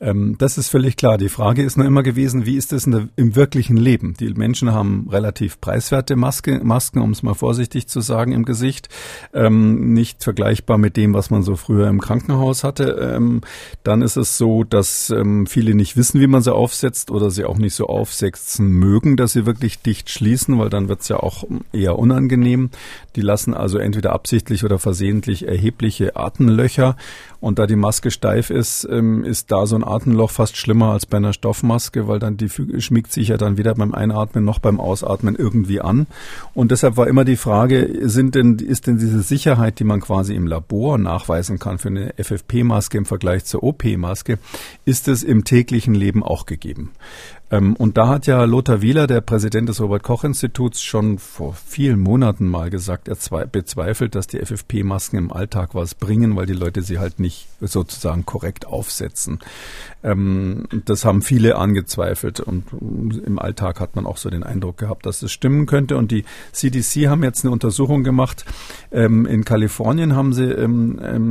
[0.00, 1.18] Ähm, das ist völlig klar.
[1.18, 4.14] Die Frage ist nur immer gewesen, wie ist das der, im wirklichen Leben?
[4.18, 8.88] Die Menschen haben relativ preiswerte Maske, Masken, um es mal vorsichtig sozusagen im Gesicht.
[9.32, 13.12] Ähm, nicht vergleichbar mit dem, was man so früher im Krankenhaus hatte.
[13.14, 13.42] Ähm,
[13.84, 17.44] dann ist es so, dass ähm, viele nicht wissen, wie man sie aufsetzt oder sie
[17.44, 21.16] auch nicht so aufsetzen mögen, dass sie wirklich dicht schließen, weil dann wird es ja
[21.16, 22.70] auch eher unangenehm.
[23.16, 26.96] Die lassen also entweder absichtlich oder versehentlich erhebliche Atemlöcher.
[27.40, 31.06] Und da die Maske steif ist, ähm, ist da so ein Atemloch fast schlimmer als
[31.06, 34.78] bei einer Stoffmaske, weil dann die schmiegt sich ja dann weder beim Einatmen noch beim
[34.78, 36.06] Ausatmen irgendwie an.
[36.54, 40.34] Und deshalb war immer die Frage, sind denn, ist denn diese Sicherheit, die man quasi
[40.34, 44.38] im Labor nachweisen kann für eine FFP-Maske im Vergleich zur OP-Maske,
[44.84, 46.92] ist es im täglichen Leben auch gegeben?
[47.52, 52.48] Ähm, und da hat ja Lothar Wieler, der Präsident des Robert-Koch-Instituts, schon vor vielen Monaten
[52.48, 56.98] mal gesagt, er bezweifelt, dass die FFP-Masken im Alltag was bringen, weil die Leute sie
[56.98, 59.40] halt nicht sozusagen korrekt aufsetzen.
[60.02, 65.04] Ähm, das haben viele angezweifelt und im Alltag hat man auch so den Eindruck gehabt,
[65.04, 65.98] dass es stimmen könnte.
[65.98, 68.46] Und die CDC haben jetzt eine Untersuchung gemacht.
[68.90, 70.42] Ähm, in Kalifornien haben sie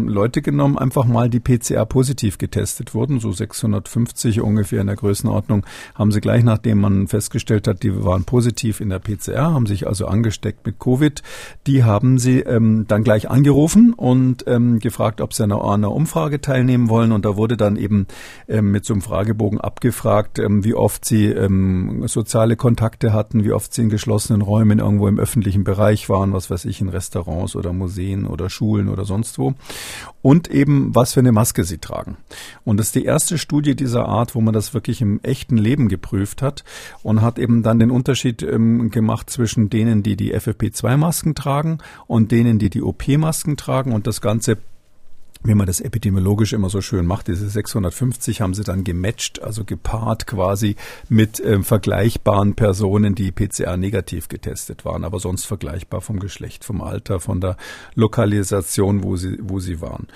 [0.08, 5.66] Leute genommen, einfach mal die PCR positiv getestet wurden, so 650 ungefähr in der Größenordnung,
[5.96, 9.66] haben haben sie gleich nachdem man festgestellt hat, die waren positiv in der PCR, haben
[9.66, 11.24] sich also angesteckt mit Covid,
[11.68, 16.42] die haben sie ähm, dann gleich angerufen und ähm, gefragt, ob sie an einer, Umfrage
[16.42, 17.14] teilnehmen wollen.
[17.14, 18.08] Und da wurde dann eben
[18.50, 23.54] ähm, mit so einem Fragebogen abgefragt, ähm, wie oft sie ähm, soziale Kontakte hatten, wie
[23.54, 27.56] oft sie in geschlossenen Räumen irgendwo im öffentlichen Bereich waren, was weiß ich, in Restaurants
[27.56, 29.54] oder Museen oder Schulen oder sonst wo.
[30.22, 32.18] Und eben, was für eine Maske sie tragen.
[32.66, 35.88] Und das ist die erste Studie dieser Art, wo man das wirklich im echten Leben
[36.02, 36.64] geprüft hat
[37.04, 42.32] und hat eben dann den Unterschied ähm, gemacht zwischen denen, die die FFP2-Masken tragen und
[42.32, 44.58] denen, die die OP-Masken tragen und das Ganze
[45.44, 49.64] wie man das epidemiologisch immer so schön macht, diese 650 haben sie dann gematcht, also
[49.64, 50.76] gepaart quasi
[51.10, 56.80] mit äh, vergleichbaren Personen, die PCR negativ getestet waren, aber sonst vergleichbar vom Geschlecht, vom
[56.82, 57.58] Alter, von der
[57.96, 60.10] Lokalisation, wo sie, wo sie waren.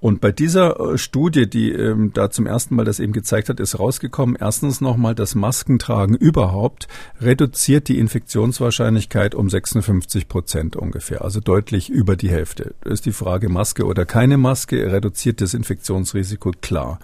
[0.00, 3.60] Und bei dieser äh, Studie, die ähm, da zum ersten Mal das eben gezeigt hat,
[3.60, 6.88] ist rausgekommen, erstens nochmal, das Maskentragen überhaupt
[7.20, 12.74] reduziert die Infektionswahrscheinlichkeit um 56 Prozent ungefähr, also deutlich über die Hälfte.
[12.82, 16.98] Da ist die Frage Maske oder keine Maske, reduziert das Infektionsrisiko klar.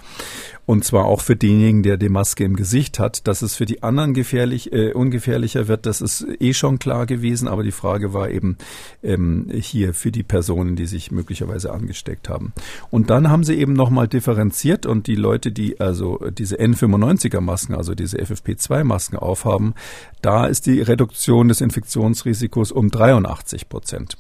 [0.65, 3.27] Und zwar auch für denjenigen, der die Maske im Gesicht hat.
[3.27, 7.49] Dass es für die anderen gefährlich, äh, ungefährlicher wird, das ist eh schon klar gewesen.
[7.49, 8.57] Aber die Frage war eben
[9.03, 12.53] ähm, hier für die Personen, die sich möglicherweise angesteckt haben.
[12.91, 17.75] Und dann haben sie eben nochmal differenziert und die Leute, die also diese N95er Masken,
[17.75, 19.75] also diese FFP2 Masken aufhaben,
[20.21, 24.17] da ist die Reduktion des Infektionsrisikos um 83 Prozent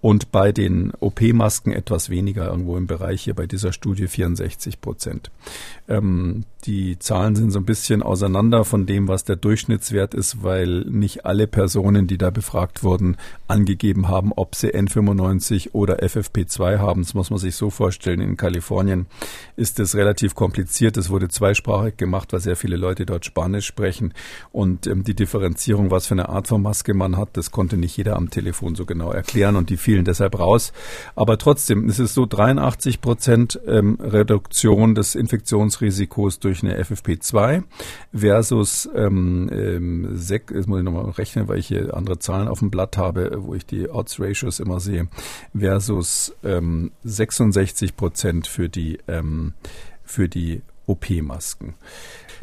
[0.00, 5.30] und bei den OP-Masken etwas weniger, irgendwo im Bereich hier bei dieser Studie 64 Prozent.
[5.88, 10.80] Ähm, die Zahlen sind so ein bisschen auseinander von dem, was der Durchschnittswert ist, weil
[10.80, 17.02] nicht alle Personen, die da befragt wurden, angegeben haben, ob sie N95 oder FFP2 haben.
[17.02, 18.20] Das muss man sich so vorstellen.
[18.20, 19.06] In Kalifornien
[19.56, 20.96] ist es relativ kompliziert.
[20.96, 24.12] Es wurde zweisprachig gemacht, weil sehr viele Leute dort Spanisch sprechen.
[24.52, 27.96] Und ähm, die Differenzierung, was für eine Art von Maske man hat, das konnte nicht
[27.96, 29.56] jeder am Telefon so genau erklären.
[29.56, 30.74] Und die fielen deshalb raus.
[31.16, 37.62] Aber trotzdem, es ist so 83 Prozent ähm, Reduktion des Infektionsrisikos durch eine FFP2
[38.12, 42.58] versus ähm, ähm, sech, jetzt muss ich nochmal rechnen, weil ich hier andere Zahlen auf
[42.58, 45.08] dem Blatt habe, wo ich die Odds Ratios immer sehe,
[45.58, 49.54] versus ähm, 66 Prozent für die ähm,
[50.04, 51.76] für die OP-Masken.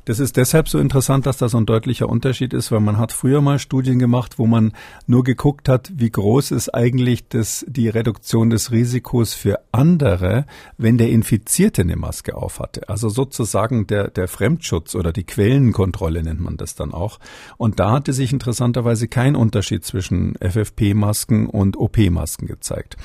[0.03, 3.11] Das ist deshalb so interessant, dass da so ein deutlicher Unterschied ist, weil man hat
[3.11, 4.73] früher mal Studien gemacht, wo man
[5.07, 10.45] nur geguckt hat, wie groß ist eigentlich das, die Reduktion des Risikos für andere,
[10.77, 12.89] wenn der Infizierte eine Maske aufhatte.
[12.89, 17.19] Also sozusagen der, der Fremdschutz oder die Quellenkontrolle nennt man das dann auch.
[17.57, 22.97] Und da hatte sich interessanterweise kein Unterschied zwischen FFP-Masken und OP-Masken gezeigt.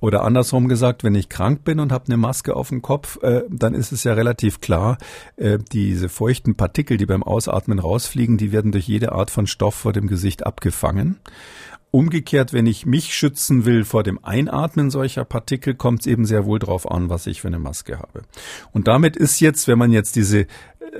[0.00, 3.42] Oder andersrum gesagt, wenn ich krank bin und habe eine Maske auf dem Kopf, äh,
[3.50, 4.98] dann ist es ja relativ klar,
[5.36, 9.46] äh, diese feuchten feuchten Partikel, die beim Ausatmen rausfliegen, die werden durch jede Art von
[9.46, 11.18] Stoff vor dem Gesicht abgefangen.
[11.90, 16.44] Umgekehrt, wenn ich mich schützen will vor dem Einatmen solcher Partikel, kommt es eben sehr
[16.44, 18.24] wohl darauf an, was ich für eine Maske habe.
[18.72, 20.46] Und damit ist jetzt, wenn man jetzt diese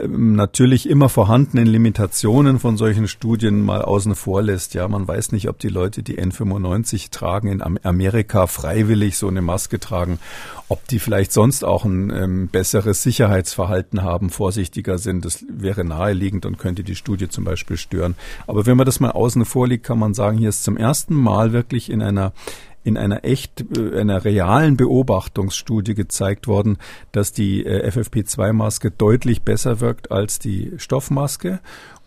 [0.06, 4.74] natürlich immer vorhandenen Limitationen von solchen Studien mal außen vor lässt.
[4.74, 9.42] Ja, man weiß nicht, ob die Leute, die N95 tragen, in Amerika freiwillig so eine
[9.42, 10.18] Maske tragen,
[10.68, 15.24] ob die vielleicht sonst auch ein ähm, besseres Sicherheitsverhalten haben, vorsichtiger sind.
[15.24, 18.16] Das wäre naheliegend und könnte die Studie zum Beispiel stören.
[18.46, 21.14] Aber wenn man das mal außen vor liegt, kann man sagen, hier ist zum ersten
[21.14, 22.32] Mal wirklich in einer
[22.86, 26.78] in einer echt, äh, einer realen Beobachtungsstudie gezeigt worden,
[27.10, 31.58] dass die äh, FFP2-Maske deutlich besser wirkt als die Stoffmaske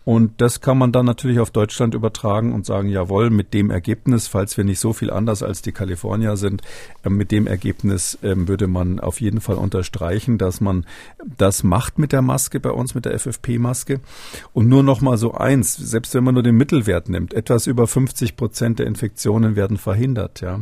[0.09, 4.27] und das kann man dann natürlich auf Deutschland übertragen und sagen, jawohl, mit dem Ergebnis,
[4.27, 6.63] falls wir nicht so viel anders als die Kalifornier sind,
[7.03, 10.87] äh, mit dem Ergebnis äh, würde man auf jeden Fall unterstreichen, dass man
[11.37, 13.99] das macht mit der Maske bei uns, mit der FFP-Maske.
[14.51, 17.85] Und nur noch mal so eins, selbst wenn man nur den Mittelwert nimmt, etwas über
[17.85, 20.61] 50 Prozent der Infektionen werden verhindert, ja.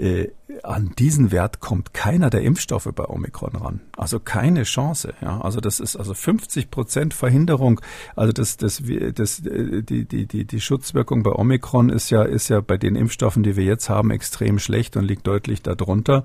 [0.00, 0.28] Äh,
[0.62, 3.80] an diesen Wert kommt keiner der Impfstoffe bei Omikron ran.
[3.96, 5.14] Also keine Chance.
[5.20, 7.80] Ja, also das ist also 50 Prozent Verhinderung.
[8.16, 8.82] Also das, das,
[9.14, 13.42] das, die, die, die, die Schutzwirkung bei Omikron ist ja, ist ja bei den Impfstoffen,
[13.42, 16.24] die wir jetzt haben, extrem schlecht und liegt deutlich darunter.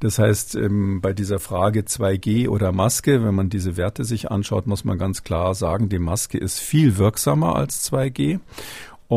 [0.00, 4.66] Das heißt, ähm, bei dieser Frage 2G oder Maske, wenn man diese Werte sich anschaut,
[4.66, 8.40] muss man ganz klar sagen, die Maske ist viel wirksamer als 2G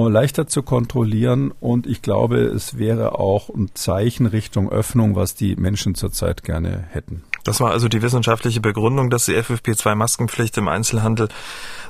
[0.03, 5.55] leichter zu kontrollieren und ich glaube, es wäre auch ein Zeichen Richtung Öffnung, was die
[5.55, 7.23] Menschen zurzeit gerne hätten.
[7.45, 11.29] Das war also die wissenschaftliche Begründung, dass die FFP2-Maskenpflicht im Einzelhandel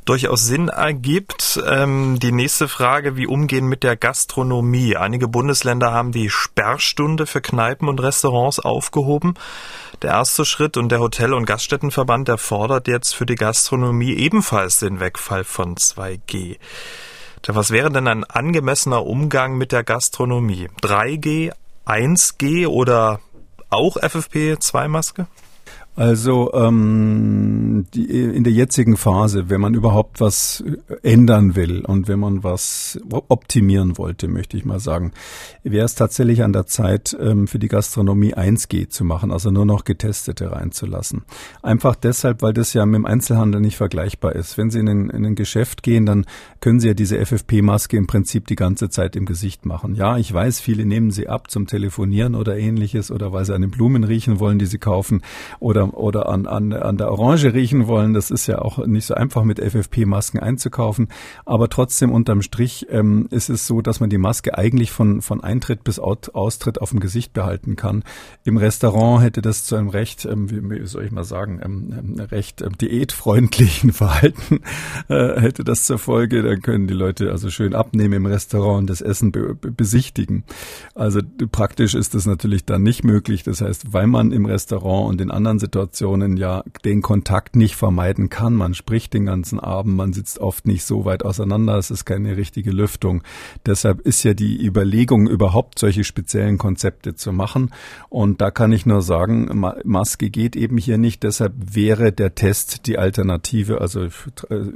[0.04, 1.62] durchaus Sinn ergibt.
[1.66, 4.98] Ähm, die nächste Frage, wie umgehen mit der Gastronomie?
[4.98, 9.36] Einige Bundesländer haben die Sperrstunde für Kneipen und Restaurants aufgehoben.
[10.02, 14.80] Der erste Schritt und der Hotel- und Gaststättenverband, der fordert jetzt für die Gastronomie ebenfalls
[14.80, 16.58] den Wegfall von 2G.
[17.48, 20.70] Was wäre denn ein angemessener Umgang mit der Gastronomie?
[20.82, 21.52] 3G,
[21.86, 23.20] 1G oder
[23.70, 25.28] auch FFP2-Maske?
[25.96, 30.62] Also ähm, die, in der jetzigen Phase, wenn man überhaupt was
[31.04, 35.14] ändern will und wenn man was optimieren wollte, möchte ich mal sagen,
[35.64, 39.66] wäre es tatsächlich an der Zeit, ähm, für die Gastronomie 1G zu machen, also nur
[39.66, 41.24] noch Getestete reinzulassen.
[41.62, 44.58] Einfach deshalb, weil das ja mit dem Einzelhandel nicht vergleichbar ist.
[44.58, 46.26] Wenn Sie in ein, in ein Geschäft gehen, dann
[46.60, 49.96] können Sie ja diese FFP-Maske im Prinzip die ganze Zeit im Gesicht machen.
[49.96, 53.62] Ja, ich weiß, viele nehmen sie ab zum Telefonieren oder ähnliches oder weil sie an
[53.62, 55.22] den Blumen riechen wollen, die sie kaufen
[55.60, 58.14] oder oder, an, an, an der Orange riechen wollen.
[58.14, 61.10] Das ist ja auch nicht so einfach mit FFP-Masken einzukaufen.
[61.46, 65.44] Aber trotzdem unterm Strich ähm, ist es so, dass man die Maske eigentlich von, von
[65.44, 68.04] Eintritt bis Austritt auf dem Gesicht behalten kann.
[68.44, 71.94] Im Restaurant hätte das zu einem recht, ähm, wie, wie soll ich mal sagen, ähm,
[71.98, 74.62] ähm recht ähm, diätfreundlichen Verhalten
[75.10, 76.44] äh, hätte das zur Folge.
[76.44, 80.44] Dann können die Leute also schön abnehmen im Restaurant und das Essen be besichtigen.
[80.94, 81.22] Also
[81.52, 83.44] praktisch ist das natürlich dann nicht möglich.
[83.44, 85.75] Das heißt, weil man im Restaurant und in anderen Situationen
[86.38, 90.84] ja den Kontakt nicht vermeiden kann, man spricht den ganzen Abend, man sitzt oft nicht
[90.84, 93.24] so weit auseinander, es ist keine richtige Lüftung.
[93.66, 97.72] Deshalb ist ja die Überlegung, überhaupt solche speziellen Konzepte zu machen.
[98.10, 99.50] Und da kann ich nur sagen,
[99.84, 101.24] Maske geht eben hier nicht.
[101.24, 103.82] Deshalb wäre der Test die Alternative.
[103.82, 104.14] Also ich,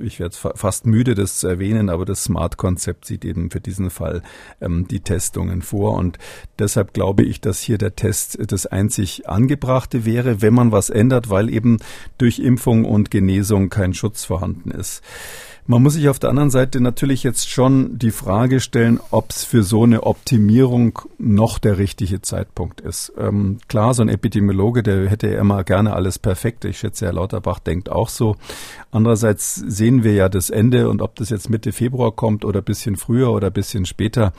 [0.02, 4.22] ich werde fast müde, das zu erwähnen, aber das Smart-Konzept sieht eben für diesen Fall
[4.62, 5.94] ähm, die Testungen vor.
[5.94, 6.18] Und
[6.58, 11.30] deshalb glaube ich, dass hier der Test das einzig angebrachte wäre, wenn man was ändert,
[11.30, 11.78] weil eben
[12.18, 15.02] durch Impfung und Genesung kein Schutz vorhanden ist.
[15.72, 19.44] Man muss sich auf der anderen Seite natürlich jetzt schon die Frage stellen, ob es
[19.44, 23.14] für so eine Optimierung noch der richtige Zeitpunkt ist.
[23.20, 26.66] Ähm, klar, so ein Epidemiologe, der hätte ja immer gerne alles perfekt.
[26.66, 28.36] Ich schätze, Herr Lauterbach denkt auch so.
[28.90, 32.96] Andererseits sehen wir ja das Ende und ob das jetzt Mitte Februar kommt oder bisschen
[32.96, 34.34] früher oder bisschen später,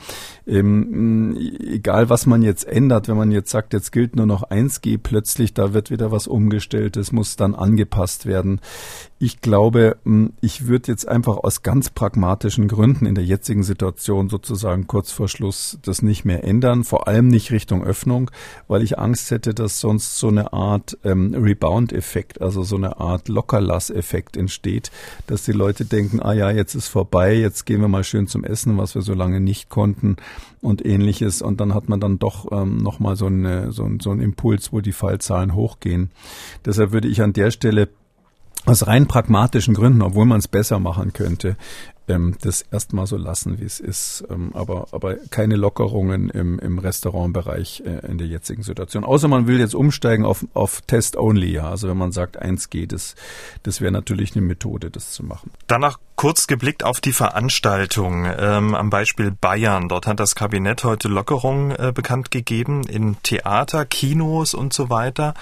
[0.45, 4.99] ähm, egal was man jetzt ändert, wenn man jetzt sagt, jetzt gilt nur noch 1G,
[5.01, 8.59] plötzlich da wird wieder was umgestellt, es muss dann angepasst werden.
[9.17, 9.97] Ich glaube,
[10.41, 15.27] ich würde jetzt einfach aus ganz pragmatischen Gründen in der jetzigen Situation sozusagen kurz vor
[15.27, 18.31] Schluss das nicht mehr ändern, vor allem nicht Richtung Öffnung,
[18.67, 23.27] weil ich Angst hätte, dass sonst so eine Art ähm, Rebound-Effekt, also so eine Art
[23.27, 24.91] Lockerlass-Effekt entsteht,
[25.27, 28.43] dass die Leute denken, ah ja, jetzt ist vorbei, jetzt gehen wir mal schön zum
[28.43, 30.17] Essen, was wir so lange nicht konnten
[30.61, 31.41] und ähnliches.
[31.41, 34.81] Und dann hat man dann doch ähm, nochmal so, eine, so, so einen Impuls, wo
[34.81, 36.11] die Fallzahlen hochgehen.
[36.65, 37.89] Deshalb würde ich an der Stelle
[38.65, 41.57] aus rein pragmatischen Gründen, obwohl man es besser machen könnte,
[42.07, 44.23] ähm, das erstmal so lassen, wie es ist.
[44.29, 49.03] Ähm, aber, aber keine Lockerungen im, im Restaurantbereich äh, in der jetzigen Situation.
[49.03, 51.69] Außer man will jetzt umsteigen auf, auf Test Only, ja.
[51.69, 53.15] Also wenn man sagt, 1G, das,
[53.63, 55.51] das wäre natürlich eine Methode, das zu machen.
[55.67, 59.87] Danach kurz geblickt auf die Veranstaltung ähm, am Beispiel Bayern.
[59.87, 65.33] Dort hat das Kabinett heute Lockerungen äh, bekannt gegeben in Theater, Kinos und so weiter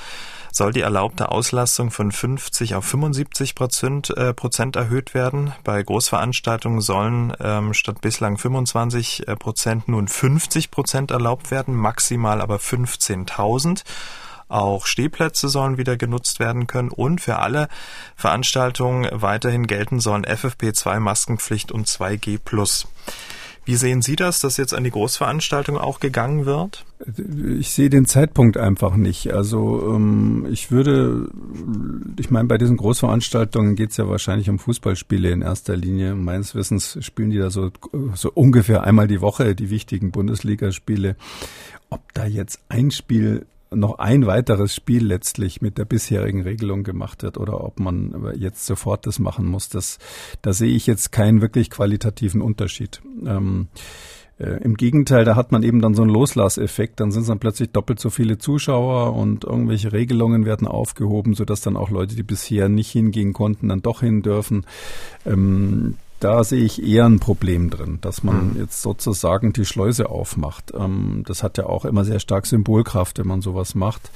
[0.52, 5.54] soll die erlaubte Auslastung von 50 auf 75 Prozent, äh, Prozent erhöht werden.
[5.64, 12.42] Bei Großveranstaltungen sollen ähm, statt bislang 25 äh, Prozent nun 50 Prozent erlaubt werden, maximal
[12.42, 13.84] aber 15.000.
[14.50, 17.68] Auch Stehplätze sollen wieder genutzt werden können und für alle
[18.16, 22.40] Veranstaltungen weiterhin gelten sollen FFP2 Maskenpflicht und 2G+.
[23.66, 26.86] Wie sehen Sie das, dass jetzt an die Großveranstaltung auch gegangen wird?
[27.60, 29.32] Ich sehe den Zeitpunkt einfach nicht.
[29.34, 31.30] Also ähm, ich würde,
[32.20, 36.16] ich meine, bei diesen Großveranstaltungen geht es ja wahrscheinlich um Fußballspiele in erster Linie.
[36.16, 37.72] Meines Wissens spielen die da so,
[38.16, 41.16] so ungefähr einmal die Woche die wichtigen Bundesligaspiele.
[41.90, 47.24] Ob da jetzt ein Spiel noch ein weiteres Spiel letztlich mit der bisherigen Regelung gemacht
[47.24, 50.00] wird oder ob man jetzt sofort das machen muss, das,
[50.42, 53.02] da sehe ich jetzt keinen wirklich qualitativen Unterschied.
[53.26, 53.68] Ähm,
[54.40, 57.40] äh, Im Gegenteil, da hat man eben dann so einen Loslasseffekt, dann sind es dann
[57.40, 62.24] plötzlich doppelt so viele Zuschauer und irgendwelche Regelungen werden aufgehoben, sodass dann auch Leute, die
[62.24, 64.66] bisher nicht hingehen konnten, dann doch hin dürfen.
[65.26, 68.60] Ähm, da sehe ich eher ein Problem drin, dass man mhm.
[68.60, 70.74] jetzt sozusagen die Schleuse aufmacht.
[70.78, 74.12] Ähm, das hat ja auch immer sehr stark Symbolkraft, wenn man sowas macht.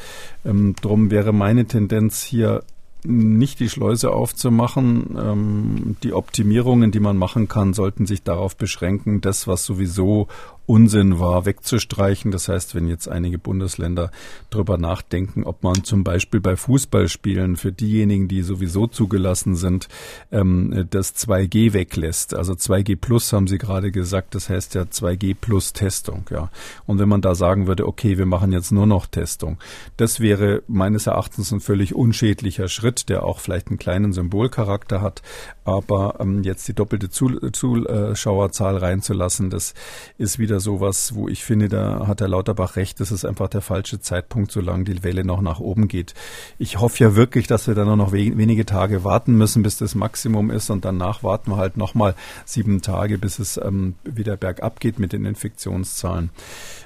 [0.45, 2.63] Ähm, drum wäre meine Tendenz hier
[3.05, 5.17] nicht die Schleuse aufzumachen.
[5.17, 10.27] Ähm, die Optimierungen, die man machen kann, sollten sich darauf beschränken, das, was sowieso
[10.65, 12.31] Unsinn war, wegzustreichen.
[12.31, 14.11] Das heißt, wenn jetzt einige Bundesländer
[14.49, 19.89] darüber nachdenken, ob man zum Beispiel bei Fußballspielen für diejenigen, die sowieso zugelassen sind,
[20.31, 22.33] ähm, das 2G weglässt.
[22.33, 26.25] Also 2G plus haben Sie gerade gesagt, das heißt ja 2G plus Testung.
[26.29, 26.49] Ja.
[26.85, 29.57] Und wenn man da sagen würde, okay, wir machen jetzt nur noch Testung,
[29.97, 35.21] das wäre meines Erachtens ein völlig unschädlicher Schritt, der auch vielleicht einen kleinen Symbolcharakter hat.
[35.65, 39.73] Aber ähm, jetzt die doppelte Zuschauerzahl reinzulassen, das
[40.17, 43.47] ist wieder wieder sowas, wo ich finde, da hat der Lauterbach recht, das ist einfach
[43.47, 46.13] der falsche Zeitpunkt, solange die Welle noch nach oben geht.
[46.59, 50.51] Ich hoffe ja wirklich, dass wir dann noch wenige Tage warten müssen, bis das Maximum
[50.51, 52.13] ist und danach warten wir halt nochmal
[52.45, 56.29] sieben Tage, bis es ähm, wieder bergab geht mit den Infektionszahlen.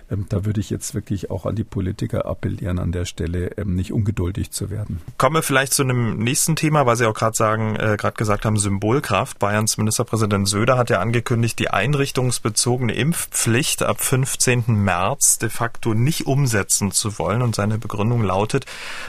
[0.10, 3.76] Ähm, da würde ich jetzt wirklich auch an die Politiker appellieren, an der Stelle ähm,
[3.76, 5.02] nicht ungeduldig zu werden.
[5.18, 8.46] Kommen wir vielleicht zu einem nächsten Thema, weil Sie auch gerade sagen, äh, gerade gesagt
[8.46, 9.40] haben, Symbolkraft.
[9.40, 14.64] Bayerns Ministerpräsident Söder hat ja angekündigt, die einrichtungsbezogene Impfpflicht ab 15.
[14.68, 17.42] März de facto nicht umsetzen zu wollen.
[17.42, 18.66] Und seine Begründung lautet,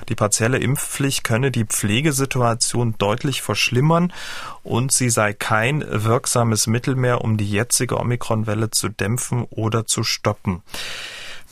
[0.09, 4.13] die partielle Impfpflicht könne die Pflegesituation deutlich verschlimmern
[4.69, 10.05] und sie sei kein wirksames Mittel mehr, um die jetzige Omikronwelle zu dämpfen oder zu
[10.05, 10.63] stoppen.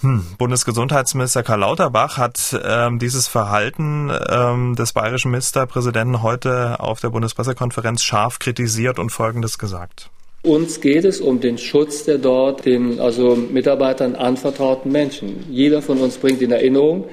[0.03, 0.27] Hm.
[0.37, 8.03] Bundesgesundheitsminister Karl Lauterbach hat ähm, dieses Verhalten ähm, des bayerischen Ministerpräsidenten heute auf der Bundespressekonferenz
[8.03, 10.11] scharf kritisiert und Folgendes gesagt.
[10.43, 15.47] Uns geht es um den Schutz der dort den also Mitarbeitern anvertrauten Menschen.
[15.51, 17.07] Jeder von uns bringt in Erinnerung,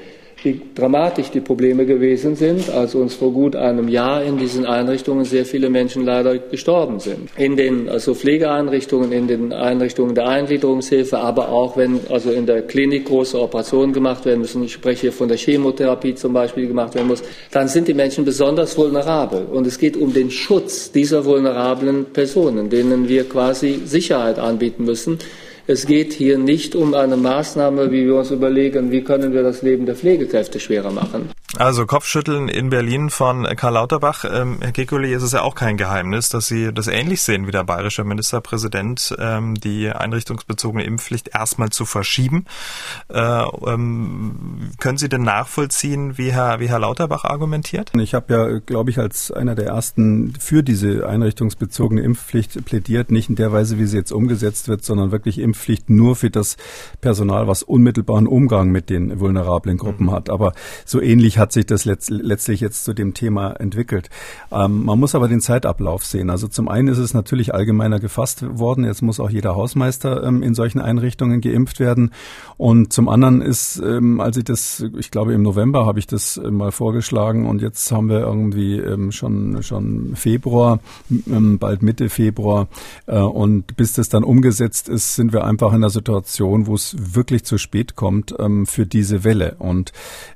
[0.44, 5.26] wie dramatisch die Probleme gewesen sind, als uns vor gut einem Jahr in diesen Einrichtungen
[5.26, 7.30] sehr viele Menschen leider gestorben sind.
[7.38, 12.62] In den also Pflegeeinrichtungen, in den Einrichtungen der Eingliederungshilfe, aber auch wenn also in der
[12.62, 16.70] Klinik große Operationen gemacht werden müssen, ich spreche hier von der Chemotherapie zum Beispiel, die
[16.70, 19.46] gemacht werden muss, dann sind die Menschen besonders vulnerabel.
[19.52, 25.20] Und es geht um den Schutz dieser vulnerablen Personen, denen wir quasi Sicherheit anbieten müssen.
[25.66, 29.62] Es geht hier nicht um eine Maßnahme, wie wir uns überlegen, wie können wir das
[29.62, 31.30] Leben der Pflegekräfte schwerer machen.
[31.60, 34.26] Also Kopfschütteln in Berlin von Karl Lauterbach.
[34.26, 37.52] Ähm, Herr Kekulé, ist es ja auch kein Geheimnis, dass Sie das ähnlich sehen wie
[37.52, 42.46] der bayerische Ministerpräsident, ähm, die einrichtungsbezogene Impfpflicht erstmal zu verschieben.
[43.10, 43.20] Äh,
[43.68, 47.92] ähm, können Sie denn nachvollziehen, wie Herr, wie Herr Lauterbach argumentiert?
[48.00, 53.30] Ich habe ja, glaube ich, als einer der ersten für diese einrichtungsbezogene Impfpflicht plädiert, nicht
[53.30, 56.58] in der Weise, wie sie jetzt umgesetzt wird, sondern wirklich Impfpflicht nur für das
[57.00, 60.12] Personal, was unmittelbaren Umgang mit den vulnerablen Gruppen mhm.
[60.14, 60.32] hat.
[60.32, 64.10] Aber so ähnlich hat sich das letzt, letztlich jetzt zu dem Thema entwickelt.
[64.52, 66.30] Ähm, man muss aber den Zeitablauf sehen.
[66.30, 68.86] Also zum einen ist es natürlich allgemeiner gefasst worden.
[68.86, 72.12] Jetzt muss auch jeder Hausmeister ähm, in solchen Einrichtungen geimpft werden.
[72.58, 76.38] Und zum anderen ist, ähm, als ich das, ich glaube im November habe ich das
[76.38, 80.80] äh, mal vorgeschlagen und jetzt haben wir irgendwie ähm, schon schon Februar,
[81.10, 82.68] ähm, bald Mitte Februar
[83.08, 86.96] äh, und bis das dann umgesetzt ist, sind wir einfach in einer Situation, wo es
[86.98, 89.56] wirklich zu spät kommt ähm, für diese Welle.
[89.60, 89.92] Und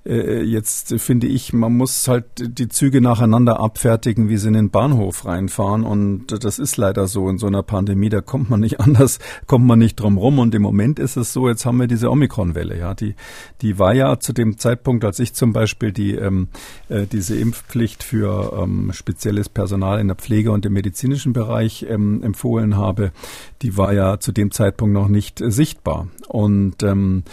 [0.05, 4.69] äh, jetzt finde ich, man muss halt die Züge nacheinander abfertigen, wie sie in den
[4.69, 5.83] Bahnhof reinfahren.
[5.83, 9.65] Und das ist leider so in so einer Pandemie, da kommt man nicht anders, kommt
[9.65, 10.39] man nicht drum rum.
[10.39, 13.15] Und im Moment ist es so, jetzt haben wir diese Omikron-Welle, ja, die,
[13.61, 16.47] die war ja zu dem Zeitpunkt, als ich zum Beispiel die, ähm,
[16.89, 22.23] äh, diese Impfpflicht für ähm, spezielles Personal in der Pflege und im medizinischen Bereich ähm,
[22.23, 23.11] empfohlen habe,
[23.61, 26.07] die war ja zu dem Zeitpunkt noch nicht äh, sichtbar.
[26.27, 27.23] Und ähm,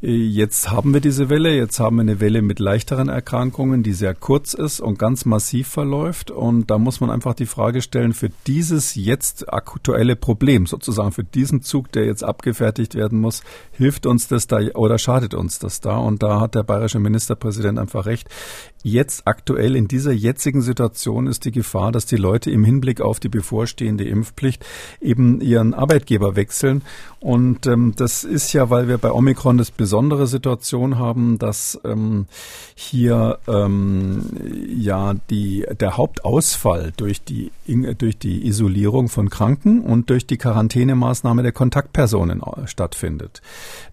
[0.00, 4.14] jetzt haben wir diese Welle, jetzt haben wir eine Welle mit leichteren Erkrankungen, die sehr
[4.14, 6.30] kurz ist und ganz massiv verläuft.
[6.30, 11.24] Und da muss man einfach die Frage stellen, für dieses jetzt aktuelle Problem, sozusagen für
[11.24, 13.42] diesen Zug, der jetzt abgefertigt werden muss,
[13.72, 15.96] hilft uns das da oder schadet uns das da?
[15.96, 18.28] Und da hat der bayerische Ministerpräsident einfach recht.
[18.84, 23.20] Jetzt aktuell in dieser jetzigen Situation ist die Gefahr, dass die Leute im Hinblick auf
[23.20, 24.66] die bevorstehende Impfpflicht
[25.00, 26.82] eben ihren Arbeitgeber wechseln.
[27.22, 32.26] Und ähm, das ist ja, weil wir bei Omikron das besondere Situation haben, dass ähm,
[32.74, 34.26] hier ähm,
[34.76, 37.52] ja die der Hauptausfall durch die
[37.98, 43.40] durch die Isolierung von Kranken und durch die Quarantänemaßnahme der Kontaktpersonen äh, stattfindet.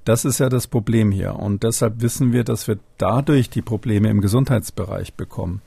[0.05, 1.36] Das ist ja das Problem hier.
[1.36, 5.61] Und deshalb wissen wir, dass wir dadurch die Probleme im Gesundheitsbereich bekommen.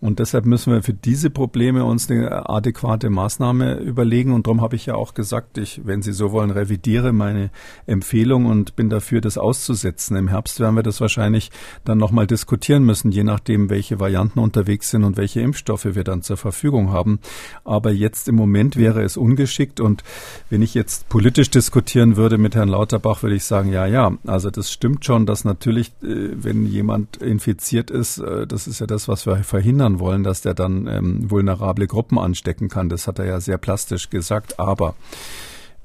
[0.00, 4.32] Und deshalb müssen wir für diese Probleme uns eine adäquate Maßnahme überlegen.
[4.32, 7.50] Und darum habe ich ja auch gesagt, ich, wenn Sie so wollen, revidiere meine
[7.86, 10.16] Empfehlung und bin dafür, das auszusetzen.
[10.16, 11.50] Im Herbst werden wir das wahrscheinlich
[11.84, 16.22] dann nochmal diskutieren müssen, je nachdem, welche Varianten unterwegs sind und welche Impfstoffe wir dann
[16.22, 17.20] zur Verfügung haben.
[17.64, 19.80] Aber jetzt im Moment wäre es ungeschickt.
[19.80, 20.04] Und
[20.50, 24.50] wenn ich jetzt politisch diskutieren würde mit Herrn Lauterbach, würde ich sagen, ja, ja, also
[24.50, 29.08] das stimmt schon, dass natürlich, äh, wenn jemand infiziert ist, äh, das ist ja das,
[29.08, 32.88] was wir verhindern wollen, dass der dann ähm, vulnerable Gruppen anstecken kann.
[32.88, 34.58] Das hat er ja sehr plastisch gesagt.
[34.58, 34.94] Aber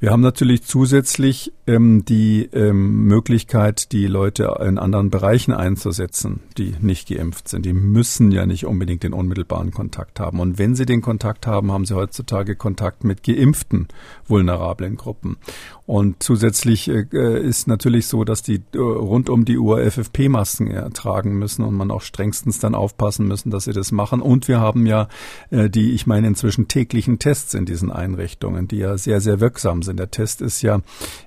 [0.03, 6.75] wir haben natürlich zusätzlich ähm, die ähm, Möglichkeit, die Leute in anderen Bereichen einzusetzen, die
[6.81, 7.65] nicht geimpft sind.
[7.65, 10.41] Die müssen ja nicht unbedingt den unmittelbaren Kontakt haben.
[10.41, 13.87] Und wenn sie den Kontakt haben, haben sie heutzutage Kontakt mit geimpften
[14.27, 15.37] vulnerablen Gruppen.
[15.85, 17.05] Und zusätzlich äh,
[17.41, 21.91] ist natürlich so, dass die äh, rund um die Uhr FFP-Masken tragen müssen und man
[21.91, 24.21] auch strengstens dann aufpassen müssen, dass sie das machen.
[24.21, 25.07] Und wir haben ja
[25.49, 29.81] äh, die, ich meine inzwischen täglichen Tests in diesen Einrichtungen, die ja sehr, sehr wirksam
[29.81, 29.92] sind.
[29.97, 30.81] Der Test ist ja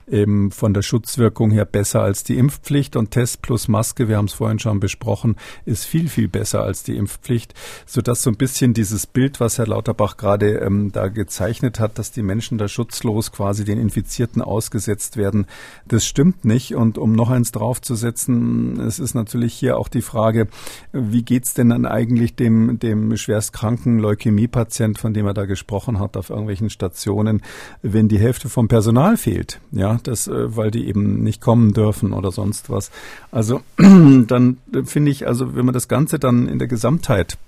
[0.09, 4.27] eben von der Schutzwirkung her besser als die Impfpflicht und Test plus Maske, wir haben
[4.27, 7.55] es vorhin schon besprochen, ist viel, viel besser als die Impfpflicht,
[7.87, 12.13] sodass so ein bisschen dieses Bild, was Herr Lauterbach gerade ähm, da gezeichnet hat, dass
[12.13, 15.47] die Menschen da schutzlos quasi den Infizierten ausgesetzt werden.
[15.87, 16.75] Das stimmt nicht.
[16.75, 20.49] Und um noch eins draufzusetzen, es ist natürlich hier auch die Frage,
[20.93, 26.17] wie geht's denn dann eigentlich dem, dem schwerstkranken Leukämiepatient, von dem er da gesprochen hat,
[26.17, 27.43] auf irgendwelchen Stationen,
[27.83, 32.13] wenn die Hälfte Vom Personal fehlt, ja, das, äh, weil die eben nicht kommen dürfen
[32.13, 32.91] oder sonst was.
[33.31, 37.39] Also dann finde ich, also wenn man das Ganze dann in der Gesamtheit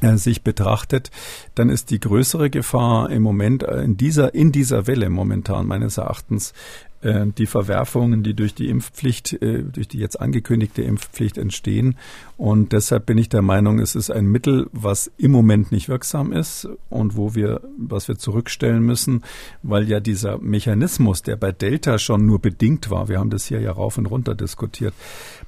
[0.00, 1.10] äh, sich betrachtet,
[1.54, 5.98] dann ist die größere Gefahr im Moment äh, in dieser, in dieser Welle momentan meines
[5.98, 6.54] Erachtens äh,
[7.02, 11.96] die Verwerfungen, die durch die Impfpflicht, äh, durch die jetzt angekündigte Impfpflicht entstehen.
[12.36, 16.32] Und deshalb bin ich der Meinung, es ist ein Mittel, was im Moment nicht wirksam
[16.32, 19.22] ist und wo wir, was wir zurückstellen müssen,
[19.62, 23.60] weil ja dieser Mechanismus, der bei Delta schon nur bedingt war, wir haben das hier
[23.60, 24.94] ja rauf und runter diskutiert,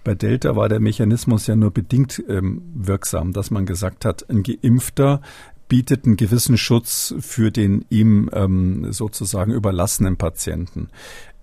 [0.04, 4.42] bei Delta war der Mechanismus ja nur bedingt ähm, wirksam, dass man gesagt hat, ein
[4.42, 5.20] Geimpfter
[5.70, 10.88] bietet einen gewissen Schutz für den ihm ähm, sozusagen überlassenen Patienten.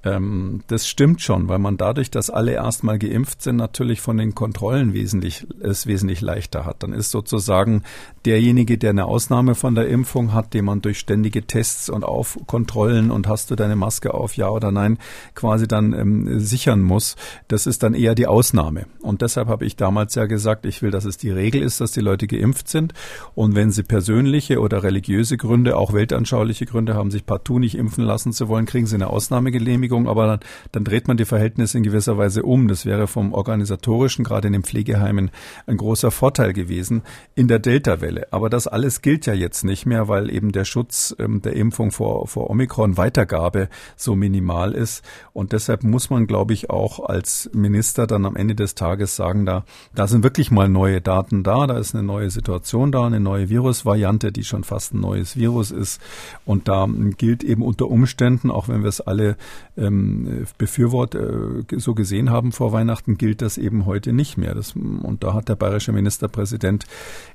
[0.04, 4.36] Ähm, das stimmt schon, weil man dadurch, dass alle erstmal geimpft sind, natürlich von den
[4.36, 6.84] Kontrollen wesentlich, es wesentlich leichter hat.
[6.84, 7.84] Dann ist sozusagen
[8.26, 12.38] derjenige, der eine Ausnahme von der Impfung hat, den man durch ständige Tests und auf
[12.46, 15.00] Kontrollen und hast du deine Maske auf, ja oder nein,
[15.34, 17.16] quasi dann ähm, sichern muss.
[17.48, 18.86] Das ist dann eher die Ausnahme.
[19.02, 21.92] Und deshalb habe ich damals ja gesagt, ich will, dass es die Regel ist, dass
[21.92, 22.94] die Leute geimpft sind.
[23.34, 28.04] Und wenn sie persönliche oder religiöse Gründe, auch weltanschauliche Gründe haben, sich partout nicht impfen
[28.04, 30.40] lassen zu wollen, kriegen sie eine Ausnahmegenehmigung Beschäftigung, aber dann,
[30.72, 32.68] dann dreht man die Verhältnisse in gewisser Weise um.
[32.68, 35.32] Das wäre vom organisatorischen, gerade in den Pflegeheimen,
[35.66, 37.04] ein großer Vorteil gewesen
[37.36, 38.28] in der Delta-Welle.
[38.32, 41.92] Aber das alles gilt ja jetzt nicht mehr, weil eben der Schutz ähm, der Impfung
[41.92, 45.04] vor, vor Omikron-Weitergabe so minimal ist.
[45.34, 49.46] Und deshalb muss man, glaube ich, auch als Minister dann am Ende des Tages sagen,
[49.46, 49.64] da,
[49.96, 53.50] da sind wirklich mal neue Daten da, da ist eine neue Situation da, eine neue
[53.50, 56.02] Virusvariante, die schon fast ein neues Virus ist.
[56.46, 59.38] Und da gilt eben unter Umständen, auch wenn wir es alle
[59.78, 64.56] ähm, Befürwort äh, so gesehen haben vor Weihnachten, gilt das eben heute nicht mehr.
[64.56, 66.86] Das, und da hat der bayerische Ministerpräsident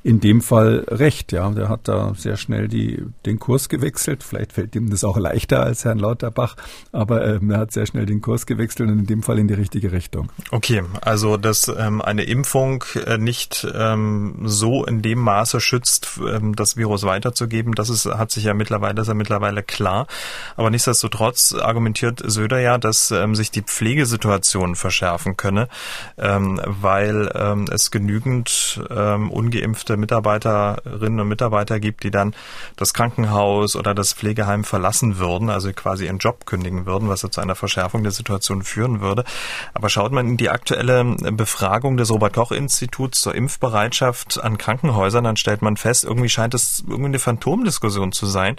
[0.02, 1.32] in dem Fall recht.
[1.32, 4.22] Ja, der hat da sehr schnell die, den Kurs gewechselt.
[4.22, 6.56] Vielleicht fällt ihm das auch leichter als Herrn Lauterbach,
[6.92, 9.54] aber ähm, er hat sehr schnell den Kurs gewechselt und in dem Fall in die
[9.54, 10.30] richtige Richtung.
[10.50, 16.56] Okay, also dass ähm, eine Impfung äh, nicht ähm, so in dem Maße schützt, ähm,
[16.56, 20.06] das Virus weiterzugeben, das ist, hat sich ja mittlerweile, das ist ja mittlerweile klar.
[20.56, 25.68] Aber nichtsdestotrotz argumentiert Söder ja, dass ähm, sich die Pflegesituation verschärfen könne,
[26.18, 32.34] ähm, weil ähm, es genügend ähm, ungeimpfte Mitarbeiterinnen und Mitarbeiter gibt, die dann
[32.76, 37.30] das Krankenhaus oder das Pflegeheim verlassen würden, also quasi ihren Job kündigen würden, was ja
[37.30, 39.24] zu einer Verschärfung der Situation führen würde.
[39.74, 45.62] Aber schaut man in die aktuelle Befragung des Robert-Koch-Instituts zur Impfbereitschaft an Krankenhäusern, dann stellt
[45.62, 48.56] man fest, irgendwie scheint es irgendwie eine Phantomdiskussion zu sein,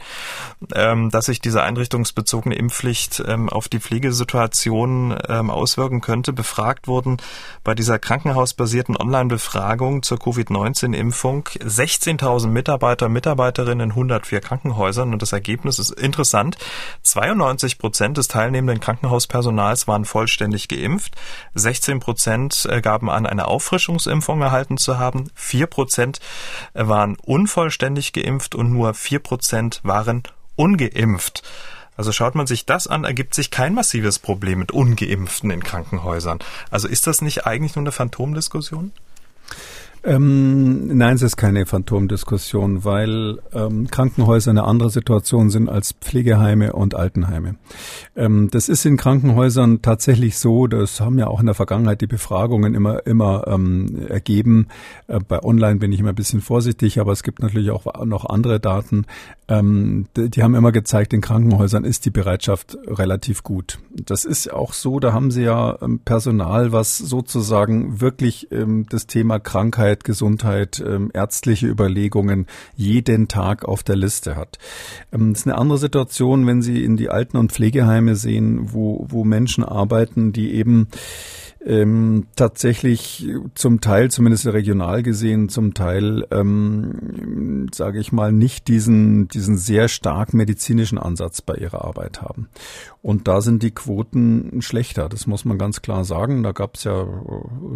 [0.74, 7.18] ähm, dass sich diese einrichtungsbezogene Impfpflicht ähm, auf die Pflegesituation ähm, auswirken könnte, befragt wurden
[7.64, 15.14] bei dieser krankenhausbasierten Online-Befragung zur Covid-19-Impfung 16.000 Mitarbeiter Mitarbeiterinnen in 104 Krankenhäusern.
[15.14, 16.58] Und das Ergebnis ist interessant.
[17.04, 21.16] 92 Prozent des teilnehmenden Krankenhauspersonals waren vollständig geimpft.
[21.54, 25.30] 16 Prozent äh, gaben an, eine Auffrischungsimpfung erhalten zu haben.
[25.36, 26.20] 4 Prozent
[26.74, 30.24] äh, waren unvollständig geimpft und nur 4 Prozent waren
[30.56, 31.44] ungeimpft.
[32.04, 36.40] Also schaut man sich das an, ergibt sich kein massives Problem mit ungeimpften in Krankenhäusern.
[36.70, 38.92] Also ist das nicht eigentlich nur eine Phantomdiskussion?
[40.06, 46.74] Ähm, nein, es ist keine Phantomdiskussion, weil ähm, Krankenhäuser eine andere Situation sind als Pflegeheime
[46.74, 47.56] und Altenheime.
[48.14, 52.08] Ähm, das ist in Krankenhäusern tatsächlich so, das haben ja auch in der Vergangenheit die
[52.08, 54.68] Befragungen immer, immer ähm, ergeben.
[55.08, 58.26] Äh, bei Online bin ich immer ein bisschen vorsichtig, aber es gibt natürlich auch noch
[58.26, 59.06] andere Daten.
[59.48, 63.80] Ähm, die, die haben immer gezeigt, in Krankenhäusern ist die Bereitschaft relativ gut.
[63.94, 69.08] Das ist auch so, da haben sie ja ähm, Personal, was sozusagen wirklich ähm, das
[69.08, 74.58] Thema Krankheit Sicherheit, Gesundheit, ähm, ärztliche Überlegungen jeden Tag auf der Liste hat.
[75.12, 79.24] Ähm, ist eine andere Situation, wenn Sie in die Alten- und Pflegeheime sehen, wo, wo
[79.24, 80.88] Menschen arbeiten, die eben
[81.66, 89.28] ähm, tatsächlich zum Teil, zumindest regional gesehen, zum Teil, ähm, sage ich mal, nicht diesen,
[89.30, 92.50] diesen sehr stark medizinischen Ansatz bei ihrer Arbeit haben.
[93.02, 96.42] Und da sind die Quoten schlechter, das muss man ganz klar sagen.
[96.42, 97.06] Da gab es ja äh,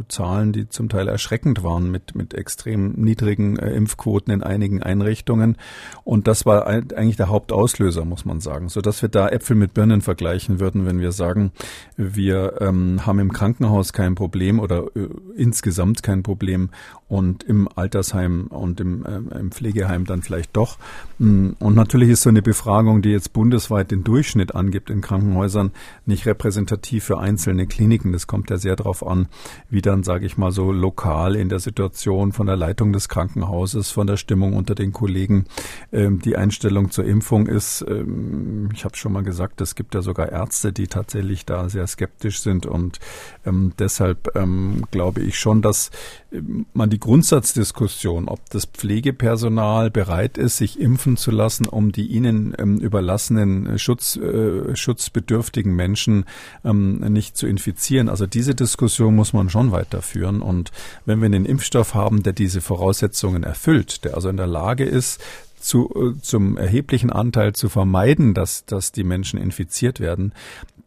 [0.07, 5.57] Zahlen, die zum Teil erschreckend waren mit, mit extrem niedrigen äh, Impfquoten in einigen Einrichtungen.
[6.05, 9.73] Und das war eigentlich der Hauptauslöser, muss man sagen, so dass wir da Äpfel mit
[9.73, 11.51] Birnen vergleichen würden, wenn wir sagen,
[11.97, 16.69] wir ähm, haben im Krankenhaus Krankenhaus kein Problem oder äh, insgesamt kein Problem
[17.09, 20.77] und im Altersheim und im, äh, im Pflegeheim dann vielleicht doch.
[21.19, 25.71] Mm, und natürlich ist so eine Befragung, die jetzt bundesweit den Durchschnitt angibt in Krankenhäusern,
[26.05, 28.11] nicht repräsentativ für einzelne Kliniken.
[28.11, 29.27] Das kommt ja sehr darauf an,
[29.69, 33.89] wie dann, sage ich mal, so lokal in der Situation von der Leitung des Krankenhauses,
[33.91, 35.45] von der Stimmung unter den Kollegen
[35.93, 37.85] ähm, die Einstellung zur Impfung ist.
[37.87, 41.87] Ähm, ich habe schon mal gesagt, es gibt ja sogar Ärzte, die tatsächlich da sehr
[41.87, 42.99] skeptisch sind und
[43.45, 45.89] ähm, deshalb ähm, glaube ich schon, dass
[46.73, 52.53] man die Grundsatzdiskussion, ob das Pflegepersonal bereit ist, sich impfen zu lassen, um die ihnen
[52.57, 56.25] ähm, überlassenen äh, Schutz, äh, schutzbedürftigen Menschen
[56.65, 58.09] ähm, nicht zu infizieren.
[58.09, 60.41] Also diese Diskussion muss man schon weiterführen.
[60.41, 60.71] Und
[61.05, 65.21] wenn wir einen Impfstoff haben, der diese Voraussetzungen erfüllt, der also in der Lage ist,
[65.59, 70.33] zu, äh, zum erheblichen Anteil zu vermeiden, dass, dass die Menschen infiziert werden,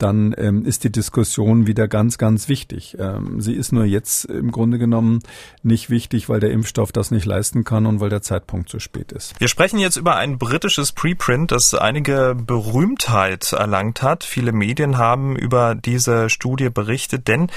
[0.03, 2.97] dann ähm, ist die Diskussion wieder ganz, ganz wichtig.
[2.99, 5.21] Ähm, sie ist nur jetzt im Grunde genommen
[5.63, 9.13] nicht wichtig, weil der Impfstoff das nicht leisten kann und weil der Zeitpunkt zu spät
[9.13, 9.39] ist.
[9.39, 14.25] Wir sprechen jetzt über ein britisches Preprint, das einige Berühmtheit erlangt hat.
[14.25, 17.49] Viele Medien haben über diese Studie berichtet, denn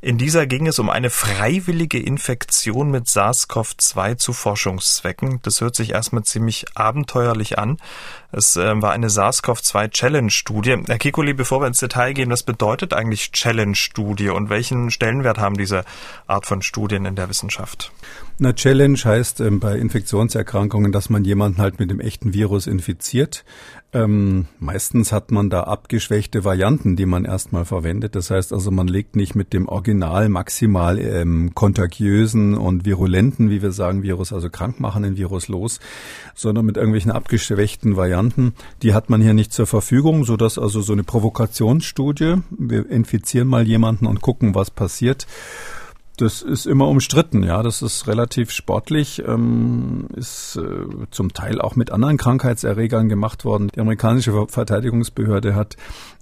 [0.00, 5.40] in dieser ging es um eine freiwillige Infektion mit SARS-CoV-2 zu Forschungszwecken.
[5.42, 7.78] Das hört sich erstmal ziemlich abenteuerlich an.
[8.32, 10.78] Es äh, war eine SARS-CoV-2-Challenge-Studie.
[10.88, 15.56] Herr Kikuli, bevor wir ins Detail gehen, was bedeutet eigentlich Challenge-Studie und welchen Stellenwert haben
[15.56, 15.84] diese
[16.26, 17.92] Art von Studien in der Wissenschaft?
[18.38, 23.44] Na, Challenge heißt ähm, bei Infektionserkrankungen, dass man jemanden halt mit dem echten Virus infiziert.
[23.94, 28.16] Ähm, meistens hat man da abgeschwächte Varianten, die man erstmal verwendet.
[28.16, 33.62] Das heißt also, man legt nicht mit dem Original maximal ähm, kontagiösen und virulenten, wie
[33.62, 35.78] wir sagen, Virus, also krankmachenden Virus los,
[36.34, 38.54] sondern mit irgendwelchen abgeschwächten Varianten.
[38.82, 43.46] Die hat man hier nicht zur Verfügung, so dass also so eine Provokationsstudie, wir infizieren
[43.46, 45.28] mal jemanden und gucken, was passiert
[46.16, 47.62] das ist immer umstritten, ja.
[47.62, 53.68] Das ist relativ sportlich, ähm, ist äh, zum Teil auch mit anderen Krankheitserregern gemacht worden.
[53.74, 55.76] Die amerikanische Verteidigungsbehörde hat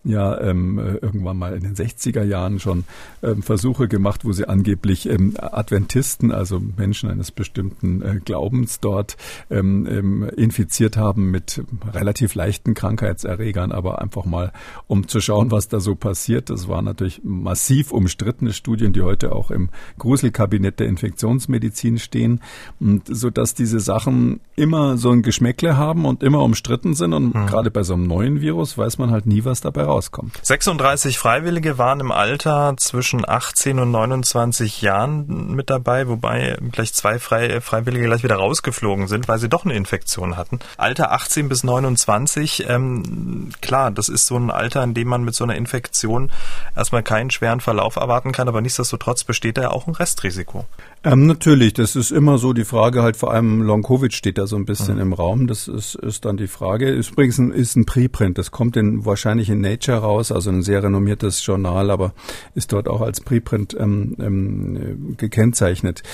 [0.05, 2.85] ja ähm, äh, irgendwann mal in den 60er Jahren schon
[3.23, 9.17] ähm, Versuche gemacht, wo sie angeblich ähm, Adventisten, also Menschen eines bestimmten äh, Glaubens dort
[9.51, 11.63] ähm, ähm, infiziert haben mit
[11.93, 14.53] relativ leichten Krankheitserregern, aber einfach mal,
[14.87, 16.51] um zu schauen, was da so passiert.
[16.51, 22.41] Das waren natürlich massiv umstrittene Studien, die heute auch im Gruselkabinett der Infektionsmedizin stehen,
[22.81, 27.35] und so dass diese Sachen immer so ein Geschmäckle haben und immer umstritten sind und
[27.35, 27.47] mhm.
[27.47, 30.39] gerade bei so einem neuen Virus weiß man halt nie, was dabei rauskommt.
[30.43, 37.19] 36 Freiwillige waren im Alter zwischen 18 und 29 Jahren mit dabei, wobei gleich zwei
[37.19, 40.61] Frei Freiwillige gleich wieder rausgeflogen sind, weil sie doch eine Infektion hatten.
[40.77, 45.35] Alter 18 bis 29, ähm, klar, das ist so ein Alter, in dem man mit
[45.35, 46.31] so einer Infektion
[46.77, 50.67] erstmal keinen schweren Verlauf erwarten kann, aber nichtsdestotrotz besteht ja auch ein Restrisiko.
[51.05, 54.55] Ähm, natürlich, das ist immer so die Frage, halt vor allem Long-Covid steht da so
[54.55, 55.01] ein bisschen mhm.
[55.01, 55.47] im Raum.
[55.49, 56.91] Das ist, ist dann die Frage.
[56.91, 60.83] Übrigens ein, ist ein Preprint, das kommt in, wahrscheinlich in Nature raus, also ein sehr
[60.83, 62.15] renommiertes Journal, aber
[62.55, 66.05] ist dort auch als Preprint ähm, ähm, gekennzeichnet.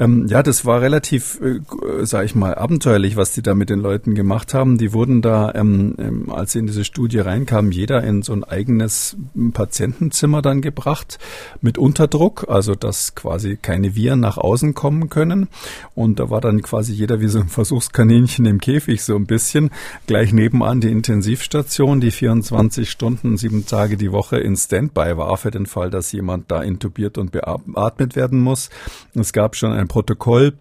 [0.00, 1.60] Ähm, ja, das war relativ, äh,
[2.04, 4.76] sag ich mal, abenteuerlich, was die da mit den Leuten gemacht haben.
[4.76, 8.42] Die wurden da, ähm, ähm, als sie in diese Studie reinkamen, jeder in so ein
[8.42, 9.16] eigenes
[9.52, 11.20] Patientenzimmer dann gebracht
[11.60, 15.48] mit Unterdruck, also dass quasi keine Viren nach nach außen kommen können.
[15.94, 19.70] Und da war dann quasi jeder wie so ein Versuchskaninchen im Käfig so ein bisschen.
[20.06, 25.50] Gleich nebenan die Intensivstation, die 24 Stunden, sieben Tage die Woche in Standby war für
[25.50, 28.70] den Fall, dass jemand da intubiert und beatmet werden muss.
[29.14, 30.54] Es gab schon ein Protokoll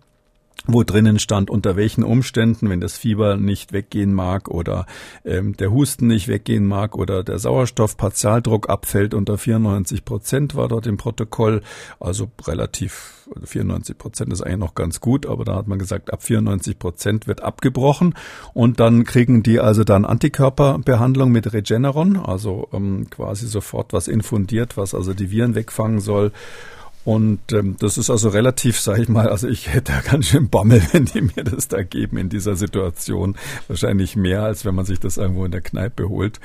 [0.67, 4.85] wo drinnen stand, unter welchen Umständen, wenn das Fieber nicht weggehen mag oder
[5.25, 10.85] ähm, der Husten nicht weggehen mag oder der Sauerstoffpartialdruck abfällt unter 94 Prozent, war dort
[10.85, 11.61] im Protokoll.
[11.99, 16.21] Also relativ, 94 Prozent ist eigentlich noch ganz gut, aber da hat man gesagt, ab
[16.21, 18.13] 94 Prozent wird abgebrochen
[18.53, 24.77] und dann kriegen die also dann Antikörperbehandlung mit Regeneron, also ähm, quasi sofort was infundiert,
[24.77, 26.31] was also die Viren wegfangen soll.
[27.03, 30.49] Und ähm, das ist also relativ, sage ich mal, also ich hätte da ganz schön
[30.49, 33.35] Bammel, wenn die mir das da geben in dieser Situation.
[33.67, 36.39] Wahrscheinlich mehr, als wenn man sich das irgendwo in der Kneipe holt.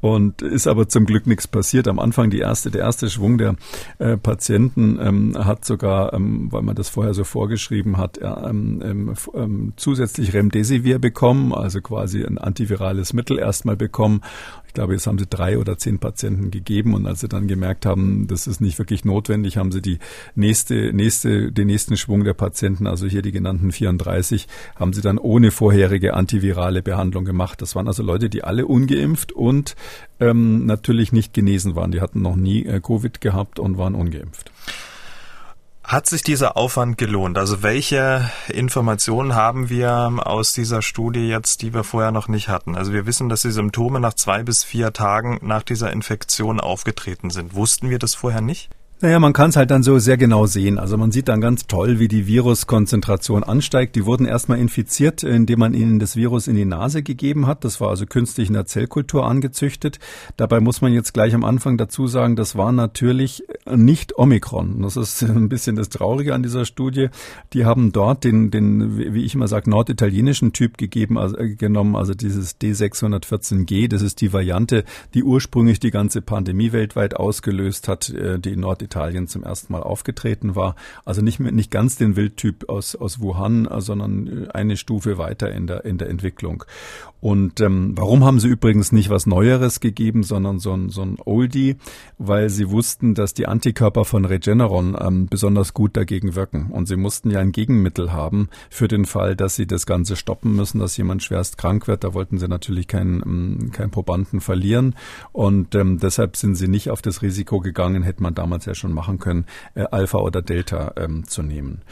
[0.00, 1.88] Und ist aber zum Glück nichts passiert.
[1.88, 3.56] Am Anfang die erste, der erste Schwung der
[3.98, 9.14] äh, Patienten ähm, hat sogar, ähm, weil man das vorher so vorgeschrieben hat, ähm, ähm,
[9.34, 14.20] ähm, zusätzlich Remdesivir bekommen, also quasi ein antivirales Mittel erstmal bekommen
[14.76, 18.26] glaube, jetzt haben sie drei oder zehn Patienten gegeben und als sie dann gemerkt haben,
[18.28, 19.98] das ist nicht wirklich notwendig, haben sie die
[20.34, 24.46] nächste, nächste, den nächsten Schwung der Patienten, also hier die genannten 34,
[24.76, 27.62] haben sie dann ohne vorherige antivirale Behandlung gemacht.
[27.62, 29.76] Das waren also Leute, die alle ungeimpft und
[30.20, 31.90] ähm, natürlich nicht genesen waren.
[31.90, 34.52] Die hatten noch nie äh, Covid gehabt und waren ungeimpft.
[35.86, 37.38] Hat sich dieser Aufwand gelohnt?
[37.38, 42.74] Also welche Informationen haben wir aus dieser Studie jetzt, die wir vorher noch nicht hatten?
[42.74, 47.30] Also wir wissen, dass die Symptome nach zwei bis vier Tagen nach dieser Infektion aufgetreten
[47.30, 47.54] sind.
[47.54, 48.68] Wussten wir das vorher nicht?
[49.02, 50.78] Naja, man kann es halt dann so sehr genau sehen.
[50.78, 53.94] Also man sieht dann ganz toll, wie die Viruskonzentration ansteigt.
[53.94, 57.62] Die wurden erstmal infiziert, indem man ihnen das Virus in die Nase gegeben hat.
[57.62, 59.98] Das war also künstlich in der Zellkultur angezüchtet.
[60.38, 64.80] Dabei muss man jetzt gleich am Anfang dazu sagen, das war natürlich nicht Omikron.
[64.80, 67.08] Das ist ein bisschen das Traurige an dieser Studie.
[67.52, 71.96] Die haben dort den, den wie ich immer sage, norditalienischen Typ gegeben, also, äh, genommen,
[71.96, 73.88] also dieses D614G.
[73.88, 78.85] Das ist die Variante, die ursprünglich die ganze Pandemie weltweit ausgelöst hat, äh, die Nord
[78.86, 80.76] Norditalien zum ersten Mal aufgetreten war.
[81.04, 85.84] Also nicht, nicht ganz den Wildtyp aus, aus Wuhan, sondern eine Stufe weiter in der,
[85.84, 86.64] in der Entwicklung.
[87.20, 91.16] Und ähm, warum haben sie übrigens nicht was Neueres gegeben, sondern so ein, so ein
[91.24, 91.76] Oldie?
[92.18, 96.70] Weil sie wussten, dass die Antikörper von Regeneron ähm, besonders gut dagegen wirken.
[96.70, 100.54] Und sie mussten ja ein Gegenmittel haben für den Fall, dass sie das Ganze stoppen
[100.54, 102.04] müssen, dass jemand schwerst krank wird.
[102.04, 104.94] Da wollten sie natürlich keinen, ähm, keinen Probanden verlieren.
[105.32, 108.92] Und ähm, deshalb sind sie nicht auf das Risiko gegangen, hätte man damals ja schon
[108.92, 111.82] machen können, äh, Alpha oder Delta ähm, zu nehmen.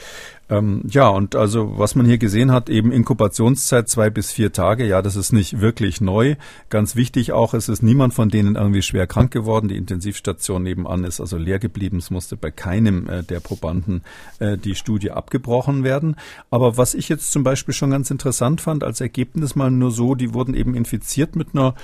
[0.50, 4.84] Ähm, ja, und also was man hier gesehen hat, eben Inkubationszeit zwei bis vier Tage,
[4.84, 6.36] ja, das ist nicht wirklich neu.
[6.68, 9.68] Ganz wichtig auch, es ist niemand von denen irgendwie schwer krank geworden.
[9.68, 11.96] Die Intensivstation nebenan ist also leer geblieben.
[11.96, 14.02] Es musste bei keinem äh, der Probanden
[14.38, 16.16] äh, die Studie abgebrochen werden.
[16.50, 20.14] Aber was ich jetzt zum Beispiel schon ganz interessant fand, als Ergebnis mal nur so,
[20.14, 21.74] die wurden eben infiziert mit einer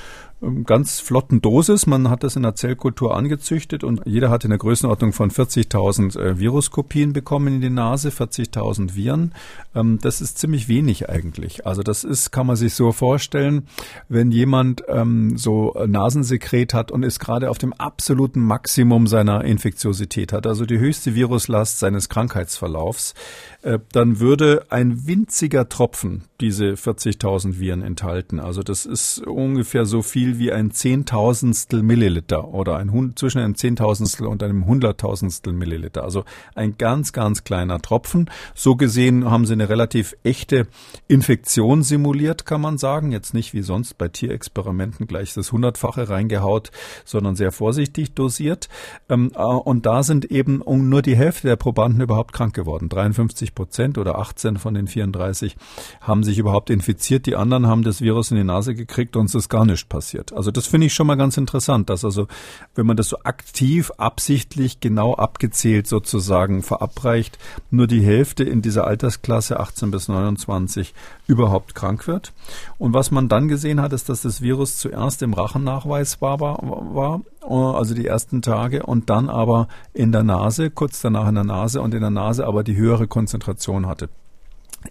[0.42, 1.86] ähm, ganz flotten Dosis.
[1.86, 6.18] Man hat das in der Zellkultur angezüchtet und jeder hat in der Größenordnung von 40.000
[6.18, 9.32] äh, Viruskopien bekommen in die Nase, 40.000 Viren.
[9.74, 11.66] Ähm, das ist ziemlich wenig eigentlich.
[11.66, 13.66] Also das ist, kann man sich so vorstellen,
[14.08, 20.32] wenn jemand ähm, so Nasensekret hat und ist gerade auf dem absoluten Maximum seiner Infektiosität
[20.32, 23.14] hat, also die höchste Viruslast seines Krankheitsverlaufs,
[23.62, 28.40] dann würde ein winziger Tropfen diese 40.000 Viren enthalten.
[28.40, 34.26] Also das ist ungefähr so viel wie ein Zehntausendstel Milliliter oder ein zwischen einem Zehntausendstel
[34.26, 36.02] und einem Hunderttausendstel Milliliter.
[36.02, 38.30] Also ein ganz, ganz kleiner Tropfen.
[38.54, 40.66] So gesehen haben sie eine relativ echte
[41.08, 43.12] Infektion simuliert, kann man sagen.
[43.12, 46.70] Jetzt nicht wie sonst bei Tierexperimenten gleich das Hundertfache reingehaut,
[47.04, 48.68] sondern sehr vorsichtig dosiert.
[49.08, 52.88] Ähm, äh, und da sind eben nur die Hälfte der Probanden überhaupt krank geworden.
[52.88, 55.56] 53 Prozent oder 18 von den 34
[56.00, 57.26] haben sich überhaupt infiziert.
[57.26, 60.32] Die anderen haben das Virus in die Nase gekriegt und es ist gar nichts passiert.
[60.32, 62.26] Also das finde ich schon mal ganz interessant, dass also,
[62.74, 67.38] wenn man das so aktiv, absichtlich, genau abgezählt sozusagen verabreicht,
[67.70, 70.94] nur die Hälfte in dieser Altersklasse 18 bis 29
[71.26, 72.32] überhaupt krank wird.
[72.78, 76.58] Und was man dann gesehen hat, ist, dass das Virus zuerst im Rachen nachweisbar war,
[76.62, 81.44] war also die ersten Tage, und dann aber in der Nase, kurz danach in der
[81.44, 84.08] Nase und in der Nase aber die höhere Konzentration hatte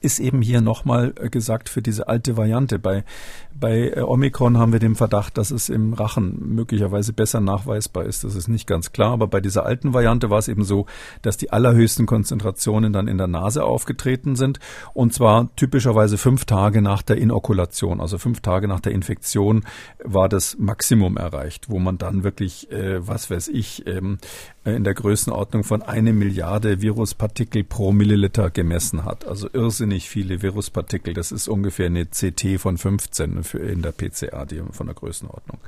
[0.02, 2.80] ist eben hier nochmal äh, gesagt für diese alte Variante.
[2.80, 3.04] Bei,
[3.60, 8.24] bei äh, Omikron haben wir den Verdacht, dass es im Rachen möglicherweise besser nachweisbar ist.
[8.24, 9.12] Das ist nicht ganz klar.
[9.12, 10.86] Aber bei dieser alten Variante war es eben so,
[11.22, 14.60] dass die allerhöchsten Konzentrationen dann in der Nase aufgetreten sind.
[14.94, 18.00] Und zwar typischerweise fünf Tage nach der Inokulation.
[18.00, 19.66] Also fünf Tage nach der Infektion
[20.04, 24.20] war das Maximum erreicht, wo man dann wirklich, äh, was weiß ich, ähm,
[24.66, 29.28] in der Größenordnung von eine Milliarde Viruspartikel pro Milliliter gemessen hat.
[29.28, 31.14] Also irrsinnig viele Viruspartikel.
[31.14, 35.60] Das ist ungefähr eine CT von 15 für in der PCA, die von der Größenordnung.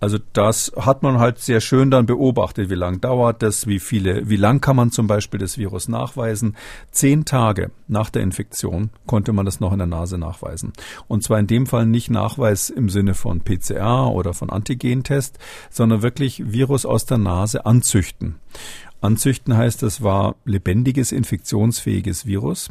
[0.00, 2.70] Also das hat man halt sehr schön dann beobachtet.
[2.70, 3.66] Wie lang dauert das?
[3.66, 6.56] Wie viele, wie lang kann man zum Beispiel das Virus nachweisen?
[6.90, 10.72] Zehn Tage nach der Infektion konnte man das noch in der Nase nachweisen.
[11.08, 15.38] Und zwar in dem Fall nicht Nachweis im Sinne von PCR oder von Antigentest,
[15.70, 18.36] sondern wirklich Virus aus der Nase anzüchten.
[19.00, 22.70] Anzüchten heißt, es war lebendiges, infektionsfähiges Virus.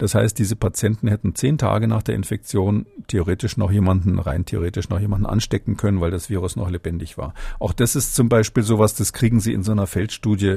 [0.00, 4.88] Das heißt, diese Patienten hätten zehn Tage nach der Infektion theoretisch noch jemanden, rein theoretisch
[4.88, 7.34] noch jemanden anstecken können, weil das Virus noch lebendig war.
[7.58, 10.56] Auch das ist zum Beispiel sowas, das kriegen Sie in so einer Feldstudie,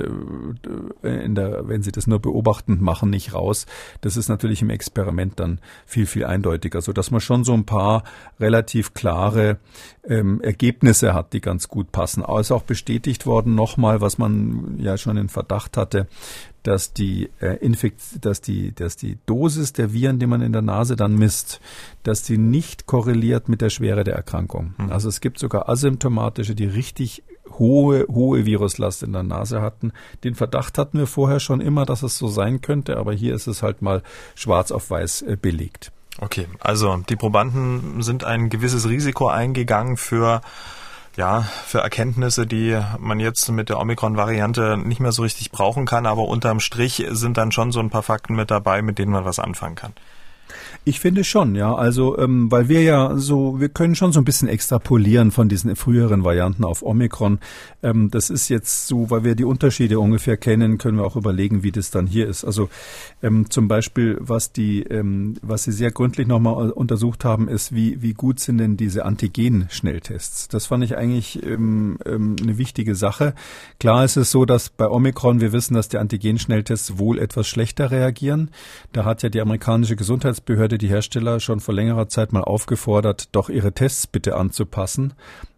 [1.04, 3.66] äh, in der, wenn Sie das nur beobachtend machen, nicht raus.
[4.00, 7.66] Das ist natürlich im Experiment dann viel, viel eindeutiger, so dass man schon so ein
[7.66, 8.06] paar
[8.40, 9.58] relativ klare
[10.08, 12.24] ähm, Ergebnisse hat, die ganz gut passen.
[12.24, 16.08] Aber es ist auch bestätigt worden nochmal, was man ja schon in Verdacht hatte,
[16.64, 20.62] dass die äh, Infekt, dass die, dass die Dosis der Viren, die man in der
[20.62, 21.60] Nase dann misst,
[22.04, 24.74] dass die nicht korreliert mit der Schwere der Erkrankung.
[24.78, 24.92] Mhm.
[24.92, 27.24] Also es gibt sogar asymptomatische, die richtig
[27.60, 29.92] hohe, hohe Viruslast in der Nase hatten.
[30.24, 33.48] Den Verdacht hatten wir vorher schon immer, dass es so sein könnte, aber hier ist
[33.48, 34.02] es halt mal
[34.36, 35.92] schwarz auf weiß äh, belegt.
[36.20, 40.42] Okay, also die Probanden sind ein gewisses Risiko eingegangen für
[41.16, 46.06] ja, für Erkenntnisse, die man jetzt mit der Omikron-Variante nicht mehr so richtig brauchen kann,
[46.06, 49.26] aber unterm Strich sind dann schon so ein paar Fakten mit dabei, mit denen man
[49.26, 49.94] was anfangen kann.
[50.86, 51.74] Ich finde schon, ja.
[51.74, 55.76] Also, ähm, weil wir ja so, wir können schon so ein bisschen extrapolieren von diesen
[55.76, 57.40] früheren Varianten auf Omikron.
[57.82, 61.64] Ähm, das ist jetzt so, weil wir die Unterschiede ungefähr kennen, können wir auch überlegen,
[61.64, 62.44] wie das dann hier ist.
[62.44, 62.70] Also
[63.22, 68.02] ähm, zum Beispiel, was die, ähm, was Sie sehr gründlich nochmal untersucht haben, ist, wie,
[68.02, 70.48] wie gut sind denn diese Antigen-Schnelltests?
[70.50, 73.34] Das fand ich eigentlich ähm, ähm, eine wichtige Sache.
[73.80, 77.92] Klar ist es so, dass bei Omikron wir wissen, dass die Antigen-Schnelltests wohl etwas schlechter
[77.92, 78.50] reagieren.
[78.92, 79.96] Da hat ja die amerikanische
[80.44, 85.14] Gesundheitsbehörde die Hersteller schon vor längerer Zeit mal aufgefordert, doch ihre Tests bitte anzupassen.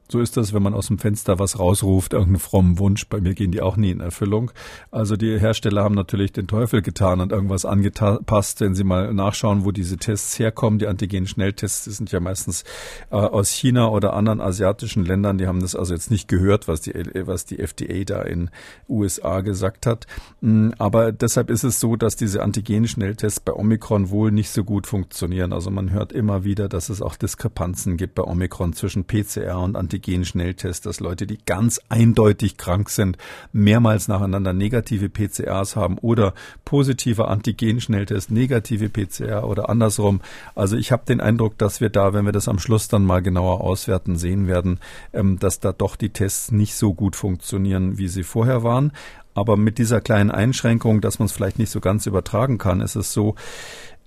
[0.07, 3.07] So ist das, wenn man aus dem Fenster was rausruft, irgendeinen frommen Wunsch.
[3.07, 4.51] Bei mir gehen die auch nie in Erfüllung.
[4.91, 8.61] Also die Hersteller haben natürlich den Teufel getan und irgendwas angepasst.
[8.61, 12.65] Wenn Sie mal nachschauen, wo diese Tests herkommen, die Antigen-Schnelltests, die sind ja meistens
[13.09, 15.39] äh, aus China oder anderen asiatischen Ländern.
[15.39, 16.93] Die haben das also jetzt nicht gehört, was die,
[17.25, 18.51] was die FDA da in
[18.87, 20.05] USA gesagt hat.
[20.41, 24.85] Mm, aber deshalb ist es so, dass diese Antigen-Schnelltests bei Omikron wohl nicht so gut
[24.85, 25.51] funktionieren.
[25.51, 29.75] Also man hört immer wieder, dass es auch Diskrepanzen gibt bei Omikron zwischen PCR und
[29.75, 33.17] Antigen Antigen-Schnelltest, dass Leute, die ganz eindeutig krank sind,
[33.53, 36.33] mehrmals nacheinander negative PCRs haben oder
[36.65, 40.19] positive Antigen-Schnelltest, negative PCR oder andersrum.
[40.53, 43.21] Also ich habe den Eindruck, dass wir da, wenn wir das am Schluss dann mal
[43.21, 44.81] genauer auswerten, sehen werden,
[45.13, 48.91] ähm, dass da doch die Tests nicht so gut funktionieren, wie sie vorher waren.
[49.35, 52.95] Aber mit dieser kleinen Einschränkung, dass man es vielleicht nicht so ganz übertragen kann, ist
[52.95, 53.35] es so,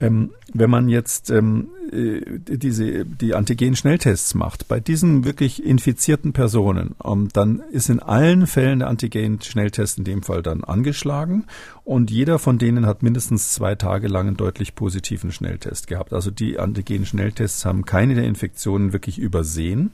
[0.00, 6.94] ähm, wenn man jetzt ähm, äh, diese die Antigen-Schnelltests macht bei diesen wirklich infizierten Personen,
[7.04, 11.46] ähm, dann ist in allen Fällen der Antigen-Schnelltest in dem Fall dann angeschlagen
[11.84, 16.12] und jeder von denen hat mindestens zwei Tage lang einen deutlich positiven Schnelltest gehabt.
[16.12, 19.90] Also die Antigen-Schnelltests haben keine der Infektionen wirklich übersehen.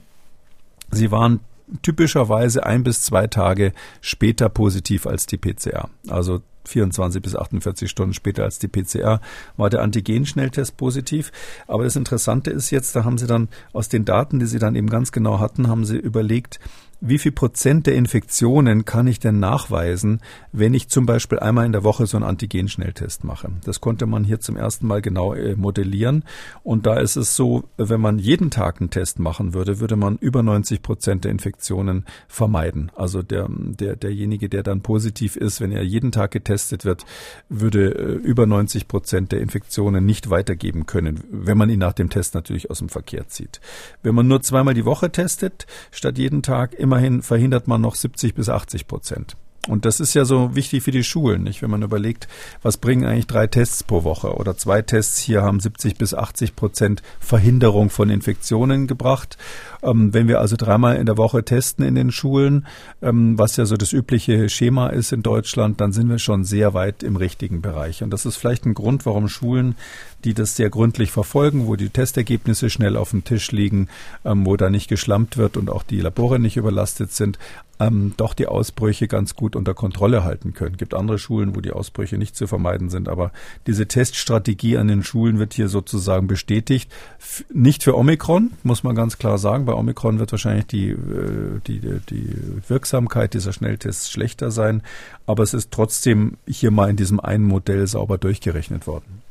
[0.91, 1.39] Sie waren
[1.81, 5.89] typischerweise ein bis zwei Tage später positiv als die PCR.
[6.07, 9.21] Also 24 bis 48 Stunden später als die PCR
[9.57, 11.31] war der Antigen-Schnelltest positiv.
[11.67, 14.75] Aber das Interessante ist jetzt, da haben sie dann aus den Daten, die sie dann
[14.75, 16.59] eben ganz genau hatten, haben sie überlegt,
[17.01, 20.21] wie viel Prozent der Infektionen kann ich denn nachweisen,
[20.51, 23.49] wenn ich zum Beispiel einmal in der Woche so einen Antigen-Schnelltest mache?
[23.63, 26.23] Das konnte man hier zum ersten Mal genau äh, modellieren.
[26.63, 30.17] Und da ist es so, wenn man jeden Tag einen Test machen würde, würde man
[30.17, 32.91] über 90 Prozent der Infektionen vermeiden.
[32.95, 37.05] Also der, der, derjenige, der dann positiv ist, wenn er jeden Tag getestet wird,
[37.49, 42.09] würde äh, über 90 Prozent der Infektionen nicht weitergeben können, wenn man ihn nach dem
[42.09, 43.59] Test natürlich aus dem Verkehr zieht.
[44.01, 48.35] Wenn man nur zweimal die Woche testet, statt jeden Tag immerhin verhindert man noch 70
[48.35, 49.35] bis 80 Prozent.
[49.67, 51.61] Und das ist ja so wichtig für die Schulen, nicht?
[51.61, 52.27] Wenn man überlegt,
[52.61, 56.55] was bringen eigentlich drei Tests pro Woche oder zwei Tests hier haben 70 bis 80
[56.55, 59.37] Prozent Verhinderung von Infektionen gebracht.
[59.81, 62.67] Ähm, wenn wir also dreimal in der Woche testen in den Schulen,
[63.01, 66.73] ähm, was ja so das übliche Schema ist in Deutschland, dann sind wir schon sehr
[66.73, 68.03] weit im richtigen Bereich.
[68.03, 69.75] Und das ist vielleicht ein Grund, warum Schulen,
[70.23, 73.87] die das sehr gründlich verfolgen, wo die Testergebnisse schnell auf dem Tisch liegen,
[74.23, 77.39] ähm, wo da nicht geschlampt wird und auch die Labore nicht überlastet sind,
[77.79, 80.77] ähm, doch die Ausbrüche ganz gut unter Kontrolle halten können.
[80.77, 83.31] Gibt andere Schulen, wo die Ausbrüche nicht zu vermeiden sind, aber
[83.67, 86.91] diese Teststrategie an den Schulen wird hier sozusagen bestätigt.
[87.19, 89.65] F nicht für Omikron, muss man ganz klar sagen.
[89.65, 92.35] Bei Omikron wird wahrscheinlich die, äh, die, die
[92.67, 94.81] Wirksamkeit dieser Schnelltests schlechter sein,
[95.25, 99.21] aber es ist trotzdem hier mal in diesem einen Modell sauber durchgerechnet worden.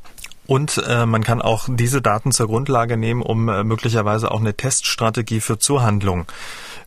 [0.47, 4.53] Und äh, man kann auch diese Daten zur Grundlage nehmen, um äh, möglicherweise auch eine
[4.53, 6.27] Teststrategie für Zuhandlung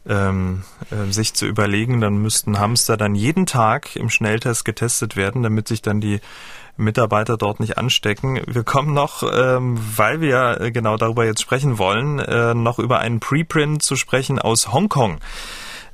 [0.08, 2.00] ähm, äh, sich zu überlegen.
[2.00, 6.20] Dann müssten Hamster dann jeden Tag im Schnelltest getestet werden, damit sich dann die
[6.76, 8.40] Mitarbeiter dort nicht anstecken.
[8.46, 13.00] Wir kommen noch, ähm, weil wir äh, genau darüber jetzt sprechen wollen, äh, noch über
[13.00, 15.18] einen Preprint zu sprechen aus Hongkong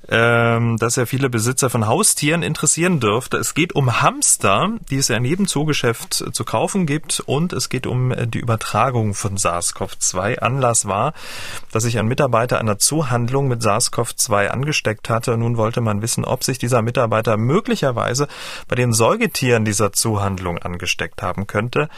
[0.08, 3.38] ähm, dass ja viele Besitzer von Haustieren interessieren dürfte.
[3.38, 7.68] Es geht um Hamster, die es ja in jedem Zoogeschäft zu kaufen gibt und es
[7.68, 10.40] geht um äh, die Übertragung von SARS-CoV-2.
[10.40, 11.14] Anlass war,
[11.72, 15.36] dass sich ein Mitarbeiter einer Zoohandlung mit SARS-CoV-2 angesteckt hatte.
[15.38, 18.28] Nun wollte man wissen, ob sich dieser Mitarbeiter möglicherweise
[18.68, 21.88] bei den Säugetieren dieser Zoohandlung angesteckt haben könnte.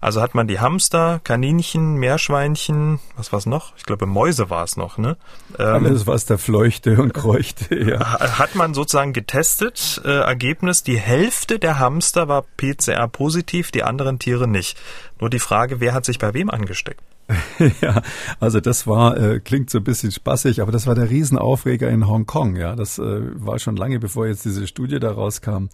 [0.00, 3.72] Also hat man die Hamster, Kaninchen, Meerschweinchen, was war's noch?
[3.76, 5.16] Ich glaube Mäuse war es noch, ne?
[5.58, 8.38] Ähm, Alles, was da fleuchte und kreuchte Geschichte, ja.
[8.38, 14.18] Hat man sozusagen getestet, äh, Ergebnis, die Hälfte der Hamster war PCR positiv, die anderen
[14.18, 14.78] Tiere nicht.
[15.20, 17.00] Nur die Frage, wer hat sich bei wem angesteckt?
[17.80, 18.02] ja,
[18.38, 22.06] also das war, äh, klingt so ein bisschen spaßig, aber das war der Riesenaufreger in
[22.06, 22.76] Hongkong, ja.
[22.76, 25.68] Das äh, war schon lange bevor jetzt diese Studie da rauskam.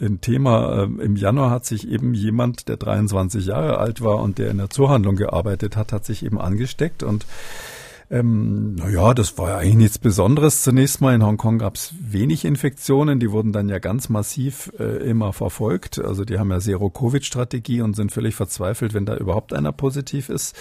[0.00, 4.38] Ein Thema, äh, im Januar hat sich eben jemand, der 23 Jahre alt war und
[4.38, 7.26] der in der Zoohandlung gearbeitet hat, hat sich eben angesteckt und
[8.10, 10.62] Ähm, naja, das war ja eigentlich nichts Besonderes.
[10.62, 14.84] Zunächst mal in Hongkong gab es wenig Infektionen, die wurden dann ja ganz massiv äh,
[15.08, 15.98] immer verfolgt.
[15.98, 20.56] Also die haben ja Zero-Covid-Strategie und sind völlig verzweifelt, wenn da überhaupt einer positiv ist.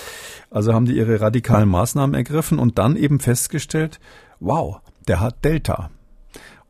[0.51, 4.01] Also haben die ihre radikalen Maßnahmen ergriffen und dann eben festgestellt,
[4.41, 5.89] wow, der hat Delta.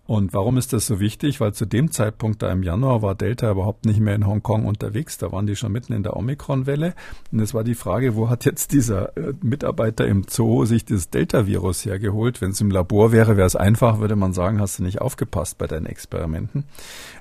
[0.07, 1.41] Und warum ist das so wichtig?
[1.41, 5.17] Weil zu dem Zeitpunkt da im Januar war Delta überhaupt nicht mehr in Hongkong unterwegs.
[5.17, 6.95] Da waren die schon mitten in der Omikron-Welle.
[7.31, 11.09] Und es war die Frage, wo hat jetzt dieser äh, Mitarbeiter im Zoo sich das
[11.09, 12.39] Delta-Virus hergeholt?
[12.39, 15.57] Wenn es im Labor wäre, wäre es einfach, würde man sagen, hast du nicht aufgepasst
[15.57, 16.63] bei deinen Experimenten.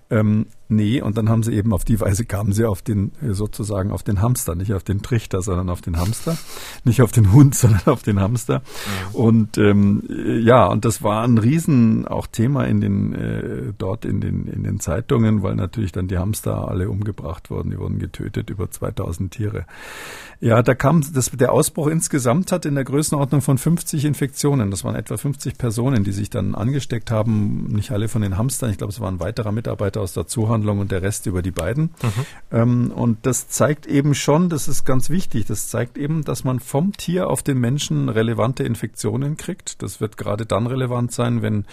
[0.08, 3.90] Ähm, nee, und dann haben sie eben auf die Weise kamen sie auf den, sozusagen
[3.90, 6.36] auf den Hamster, nicht auf den Trichter, sondern auf den Hamster.
[6.84, 8.62] Nicht auf den Hund, sondern auf den Hamster.
[8.62, 9.18] Ja.
[9.18, 14.20] Und ähm, ja, und das war ein Riesen auch Thema in den äh, dort in
[14.20, 18.50] den in den Zeitungen, weil natürlich dann die Hamster alle umgebracht wurden, die wurden getötet,
[18.50, 19.66] über 2000 Tiere.
[20.38, 24.70] Ja, da kam das, der Ausbruch insgesamt hat in der Größenordnung von 50 Infektionen.
[24.70, 27.68] Das waren etwa 50 Personen, die sich dann angesteckt haben.
[27.68, 28.70] Nicht alle von den Hamstern.
[28.70, 31.50] Ich glaube, es war ein weiterer Mitarbeiter aus der Zuhandlung und der Rest über die
[31.50, 31.84] beiden.
[32.02, 32.26] Mhm.
[32.50, 36.60] Ähm, und das zeigt eben schon, das ist ganz wichtig, das zeigt eben, dass man
[36.60, 39.82] vom Tier auf den Menschen relevante Infektionen kriegt.
[39.82, 41.64] Das wird gerade dann relevant sein, wenn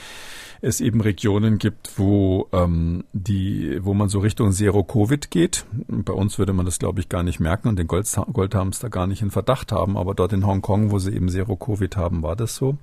[0.63, 5.65] es eben Regionen gibt, wo ähm, die, wo man so Richtung Zero Covid geht.
[5.87, 9.05] Bei uns würde man das, glaube ich, gar nicht merken und den Gold, Goldhamster gar
[9.05, 12.37] nicht in Verdacht haben, aber dort in Hongkong, wo sie eben Zero Covid haben, war
[12.37, 12.77] das so.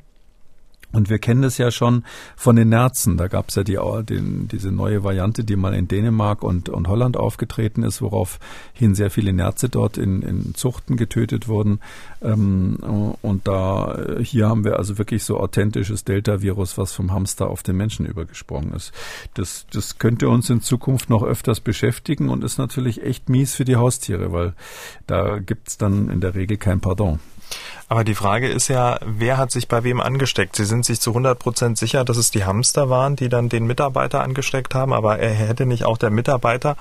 [0.93, 2.05] Und wir kennen das ja schon
[2.37, 3.17] von den Nerzen.
[3.17, 6.89] Da gab es ja die, den, diese neue Variante, die mal in Dänemark und, und
[6.89, 11.81] Holland aufgetreten ist, woraufhin sehr viele Nerze dort in, in Zuchten getötet wurden.
[12.23, 12.77] Ähm,
[13.23, 17.77] und da hier haben wir also wirklich so authentisches Delta-Virus, was vom Hamster auf den
[17.77, 18.93] Menschen übergesprungen ist.
[19.35, 23.65] Das, das könnte uns in Zukunft noch öfters beschäftigen und ist natürlich echt mies für
[23.65, 24.55] die Haustiere, weil
[25.07, 27.21] da gibt's dann in der Regel kein Pardon.
[27.89, 30.57] Aber die Frage ist ja, wer hat sich bei wem angesteckt?
[30.57, 33.67] Sie sind sich zu 100 Prozent sicher, dass es die Hamster waren, die dann den
[33.67, 36.77] Mitarbeiter angesteckt haben, aber er hätte nicht auch der Mitarbeiter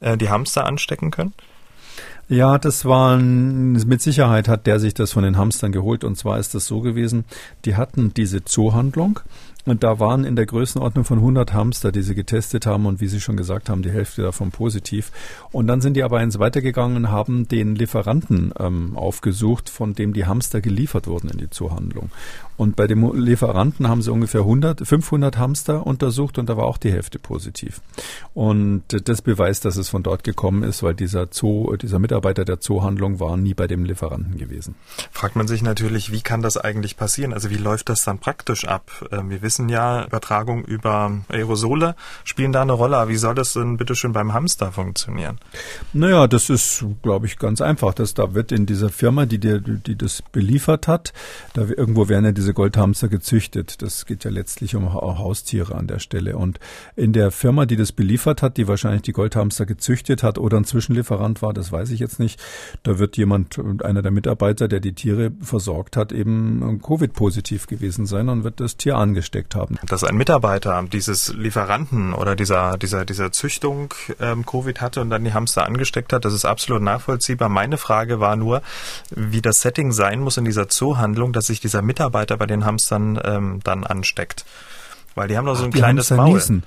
[0.00, 1.32] äh, die Hamster anstecken können?
[2.28, 6.02] Ja, das war mit Sicherheit hat der sich das von den Hamstern geholt.
[6.02, 7.24] Und zwar ist das so gewesen,
[7.64, 9.20] die hatten diese Zoohandlung
[9.64, 13.06] und da waren in der Größenordnung von 100 Hamster, die sie getestet haben und wie
[13.06, 15.12] Sie schon gesagt haben, die Hälfte davon positiv.
[15.52, 20.14] Und dann sind die aber eins weitergegangen und haben den Lieferanten ähm, aufgesucht, von dem
[20.14, 22.10] die Hamster geliefert wurden in die Zuhandlung.
[22.56, 26.78] Und bei dem Lieferanten haben sie ungefähr 100, 500 Hamster untersucht und da war auch
[26.78, 27.80] die Hälfte positiv.
[28.34, 32.60] Und das beweist, dass es von dort gekommen ist, weil dieser Zoo, dieser Mitarbeiter der
[32.60, 34.74] Zoohandlung war nie bei dem Lieferanten gewesen.
[35.10, 37.32] Fragt man sich natürlich, wie kann das eigentlich passieren?
[37.32, 38.90] Also wie läuft das dann praktisch ab?
[39.10, 41.94] Ähm, wir wissen ja, Übertragung über Aerosole
[42.24, 43.08] spielen da eine Rolle.
[43.08, 45.38] Wie soll das denn bitte schön beim Hamster funktionieren?
[45.92, 47.94] Naja, das ist, glaube ich, ganz einfach.
[47.94, 51.12] Das, da wird in dieser Firma, die, die, die das beliefert hat,
[51.54, 53.82] da irgendwo werden ja diese Goldhamster gezüchtet.
[53.82, 56.36] Das geht ja letztlich um Haustiere an der Stelle.
[56.36, 56.58] Und
[56.96, 60.64] in der Firma, die das beliefert hat, die wahrscheinlich die Goldhamster gezüchtet hat oder ein
[60.64, 62.40] Zwischenlieferant war, das weiß ich jetzt nicht,
[62.82, 68.28] da wird jemand, einer der Mitarbeiter, der die Tiere versorgt hat, eben Covid-positiv gewesen sein
[68.28, 69.78] und wird das Tier angesteckt haben.
[69.86, 75.24] Dass ein Mitarbeiter dieses Lieferanten oder dieser, dieser, dieser Züchtung ähm, Covid hatte und dann
[75.24, 77.48] die Hamster angesteckt hat, das ist absolut nachvollziehbar.
[77.48, 78.62] Meine Frage war nur,
[79.10, 82.64] wie das Setting sein muss in dieser Zoohandlung, dass sich dieser Mitarbeiter weiter bei den
[82.64, 84.44] Hamstern ähm, dann ansteckt.
[85.14, 86.34] Weil die haben doch so ein Ach, kleines Maul.
[86.34, 86.62] Niesen.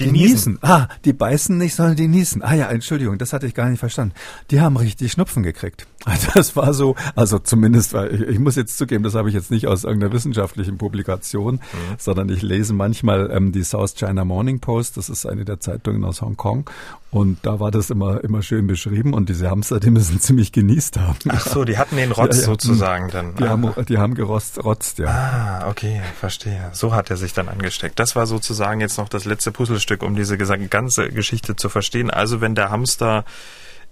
[0.00, 0.54] Die, die niesen.
[0.54, 0.58] niesen.
[0.62, 2.42] Ah, die beißen nicht, sondern die niesen.
[2.42, 4.14] Ah ja, Entschuldigung, das hatte ich gar nicht verstanden.
[4.50, 5.86] Die haben richtig Schnupfen gekriegt.
[6.06, 9.34] Also das war so, also zumindest, weil ich, ich muss jetzt zugeben, das habe ich
[9.34, 11.94] jetzt nicht aus irgendeiner wissenschaftlichen Publikation, mhm.
[11.98, 16.02] sondern ich lese manchmal ähm, die South China Morning Post, das ist eine der Zeitungen
[16.04, 16.70] aus Hongkong
[17.10, 20.98] und da war das immer immer schön beschrieben und diese Hamster, die müssen ziemlich genießt
[20.98, 21.16] haben.
[21.28, 23.34] Ach so, die hatten den Rotz ja, ja, sozusagen dann.
[23.34, 23.48] Die ah.
[23.48, 25.08] haben, die haben gerotzt, rotzt, ja.
[25.08, 26.70] Ah, okay, verstehe.
[26.72, 27.98] So hat er sich dann angesteckt.
[27.98, 32.10] Das war sozusagen jetzt noch das letzte Puzzlestück, um diese ganze Geschichte zu verstehen.
[32.10, 33.24] Also wenn der Hamster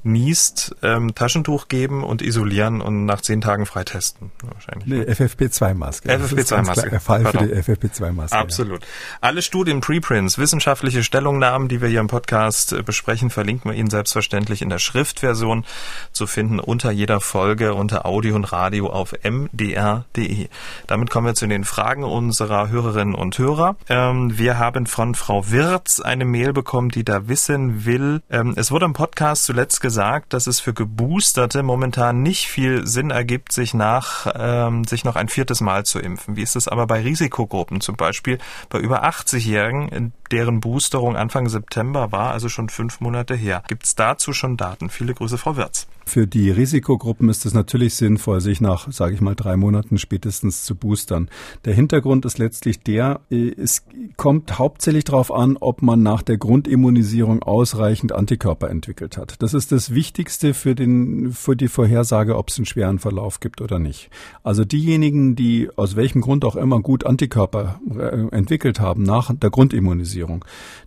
[0.05, 4.31] niest, ähm, Taschentuch geben und isolieren und nach zehn Tagen freitesten.
[4.43, 4.87] Wahrscheinlich.
[4.87, 6.09] Nee, FFP2-Maske.
[6.09, 6.91] FFP2-Maske.
[6.91, 7.49] Der Fall Pardon.
[7.49, 8.37] für die FFP2-Maske.
[8.37, 8.83] Absolut.
[8.83, 8.89] Ja.
[9.21, 13.91] Alle Studien, Preprints, wissenschaftliche Stellungnahmen, die wir hier im Podcast äh, besprechen, verlinken wir Ihnen
[13.91, 15.65] selbstverständlich in der Schriftversion
[16.13, 20.49] zu finden unter jeder Folge unter Audio und Radio auf mdr.de.
[20.87, 23.77] Damit kommen wir zu den Fragen unserer Hörerinnen und Hörer.
[23.89, 28.23] Ähm, wir haben von Frau Wirz eine Mail bekommen, die da wissen will.
[28.31, 32.87] Ähm, es wurde im Podcast zuletzt gesagt, gesagt, dass es für Geboosterte momentan nicht viel
[32.87, 36.37] Sinn ergibt, sich nach ähm, sich noch ein viertes Mal zu impfen.
[36.37, 38.37] Wie ist es aber bei Risikogruppen, zum Beispiel
[38.69, 43.63] bei über 80-Jährigen, deren Boosterung Anfang September war, also schon fünf Monate her?
[43.67, 44.91] Gibt es dazu schon Daten?
[44.91, 45.87] Viele Grüße, Frau Wirz.
[46.09, 50.65] Für die Risikogruppen ist es natürlich sinnvoll, sich nach, sage ich mal, drei Monaten spätestens
[50.65, 51.29] zu boostern.
[51.67, 53.85] Der Hintergrund ist letztlich der, äh, es
[54.17, 59.35] kommt hauptsächlich darauf an, ob man nach der Grundimmunisierung ausreichend Antikörper entwickelt hat.
[59.43, 63.61] Das ist das Wichtigste für, den, für die Vorhersage, ob es einen schweren Verlauf gibt
[63.61, 64.11] oder nicht.
[64.43, 69.51] Also diejenigen, die aus welchem Grund auch immer gut Antikörper äh, entwickelt haben nach der
[69.51, 70.45] Grundimmunisierung,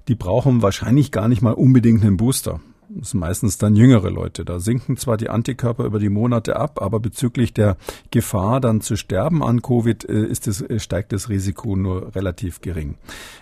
[0.08, 2.60] die brauchen wahrscheinlich gar nicht mal unbedingt einen Booster.
[2.96, 4.44] Das sind meistens dann jüngere Leute.
[4.44, 7.78] Da sinken zwar die Antikörper über die Monate ab, aber bezüglich der
[8.12, 12.60] Gefahr, dann zu sterben an Covid, äh, ist es, äh, steigt das Risiko nur relativ
[12.62, 12.96] gering.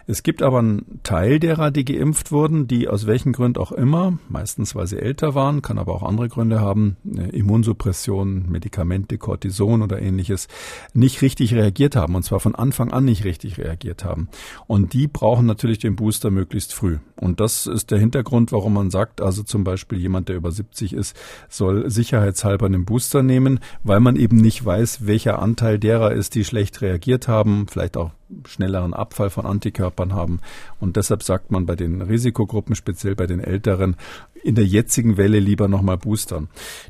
[0.06, 4.18] Es gibt aber einen Teil derer, die geimpft wurden, die aus welchen Gründen auch immer,
[4.28, 10.02] meistens weil sie älter waren, kann aber auch andere Gründe haben, Immunsuppression, Medikamente, Cortison oder
[10.02, 10.48] ähnliches,
[10.94, 14.30] nicht richtig reagiert haben und zwar von Anfang an nicht richtig reagiert haben.
[14.68, 17.00] Und die brauchen natürlich den Booster möglichst früh.
[17.16, 20.94] Und das ist der Hintergrund, warum man sagt, also zum Beispiel jemand, der über 70
[20.94, 21.16] ist,
[21.50, 26.46] soll sicherheitshalber einen Booster nehmen, weil man eben nicht weiß, welcher Anteil derer ist, die
[26.46, 28.12] schlecht reagiert haben, vielleicht auch
[28.46, 30.40] schnelleren Abfall von Antikörpern haben.
[30.80, 33.96] Und deshalb sagt man bei den Risikogruppen, speziell bei den Älteren,
[34.44, 36.48] in der jetzigen Welle lieber nochmal boostern.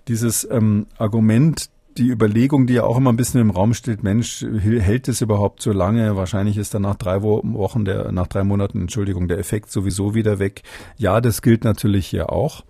[0.07, 4.41] Dieses ähm, Argument, die Überlegung, die ja auch immer ein bisschen im Raum steht, Mensch,
[4.41, 6.15] hält es überhaupt so lange?
[6.15, 10.39] Wahrscheinlich ist dann nach drei Wochen, der, nach drei Monaten, Entschuldigung, der Effekt sowieso wieder
[10.39, 10.63] weg.
[10.97, 12.63] Ja, das gilt natürlich hier auch.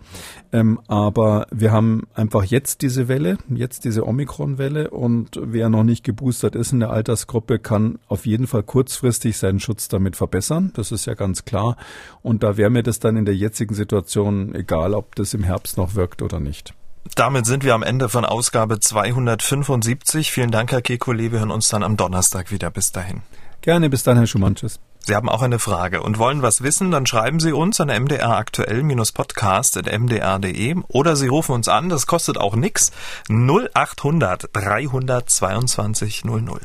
[0.52, 6.04] Ähm, aber wir haben einfach jetzt diese Welle, jetzt diese Omikron-Welle und wer noch nicht
[6.04, 10.72] geboostert ist in der Altersgruppe, kann auf jeden Fall kurzfristig seinen Schutz damit verbessern.
[10.76, 11.78] Das ist ja ganz klar.
[12.24, 15.78] Und da wäre mir das dann in der jetzigen Situation egal, ob das im Herbst
[15.78, 16.74] noch wirkt oder nicht.
[17.16, 20.32] Damit sind wir am Ende von Ausgabe 275.
[20.32, 21.32] Vielen Dank, Herr Kekulé.
[21.32, 22.72] Wir hören uns dann am Donnerstag wieder.
[22.72, 23.22] Bis dahin.
[23.62, 24.55] Gerne, bis dann, Herr Schumann.
[24.55, 24.80] Tschüss.
[25.01, 30.76] Sie haben auch eine Frage und wollen was wissen, dann schreiben Sie uns an mdraktuell-podcast.mdr.de
[30.88, 32.91] oder Sie rufen uns an, das kostet auch nix,
[33.30, 36.62] 0800 322 00.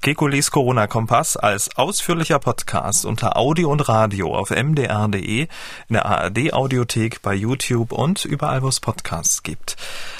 [0.00, 5.48] Kekules Corona-Kompass als ausführlicher Podcast unter Audio und Radio auf mdr.de, in
[5.88, 9.76] der ARD-Audiothek, bei YouTube und überall, wo es Podcasts gibt.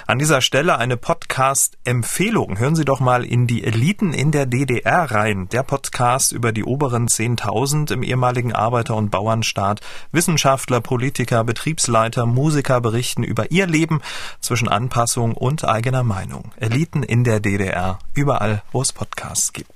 [0.07, 2.59] An dieser Stelle eine Podcast-Empfehlung.
[2.59, 5.49] Hören Sie doch mal in die Eliten in der DDR rein.
[5.51, 9.81] Der Podcast über die oberen 10.000 im ehemaligen Arbeiter- und Bauernstaat.
[10.13, 14.01] Wissenschaftler, Politiker, Betriebsleiter, Musiker berichten über ihr Leben
[14.41, 16.53] zwischen Anpassung und eigener Meinung.
[16.57, 17.99] Eliten in der DDR.
[18.15, 19.76] Überall, wo es Podcasts gibt.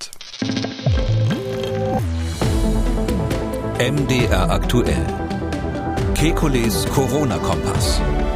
[3.79, 5.07] MDR aktuell.
[6.15, 8.30] Kekules Corona-Kompass.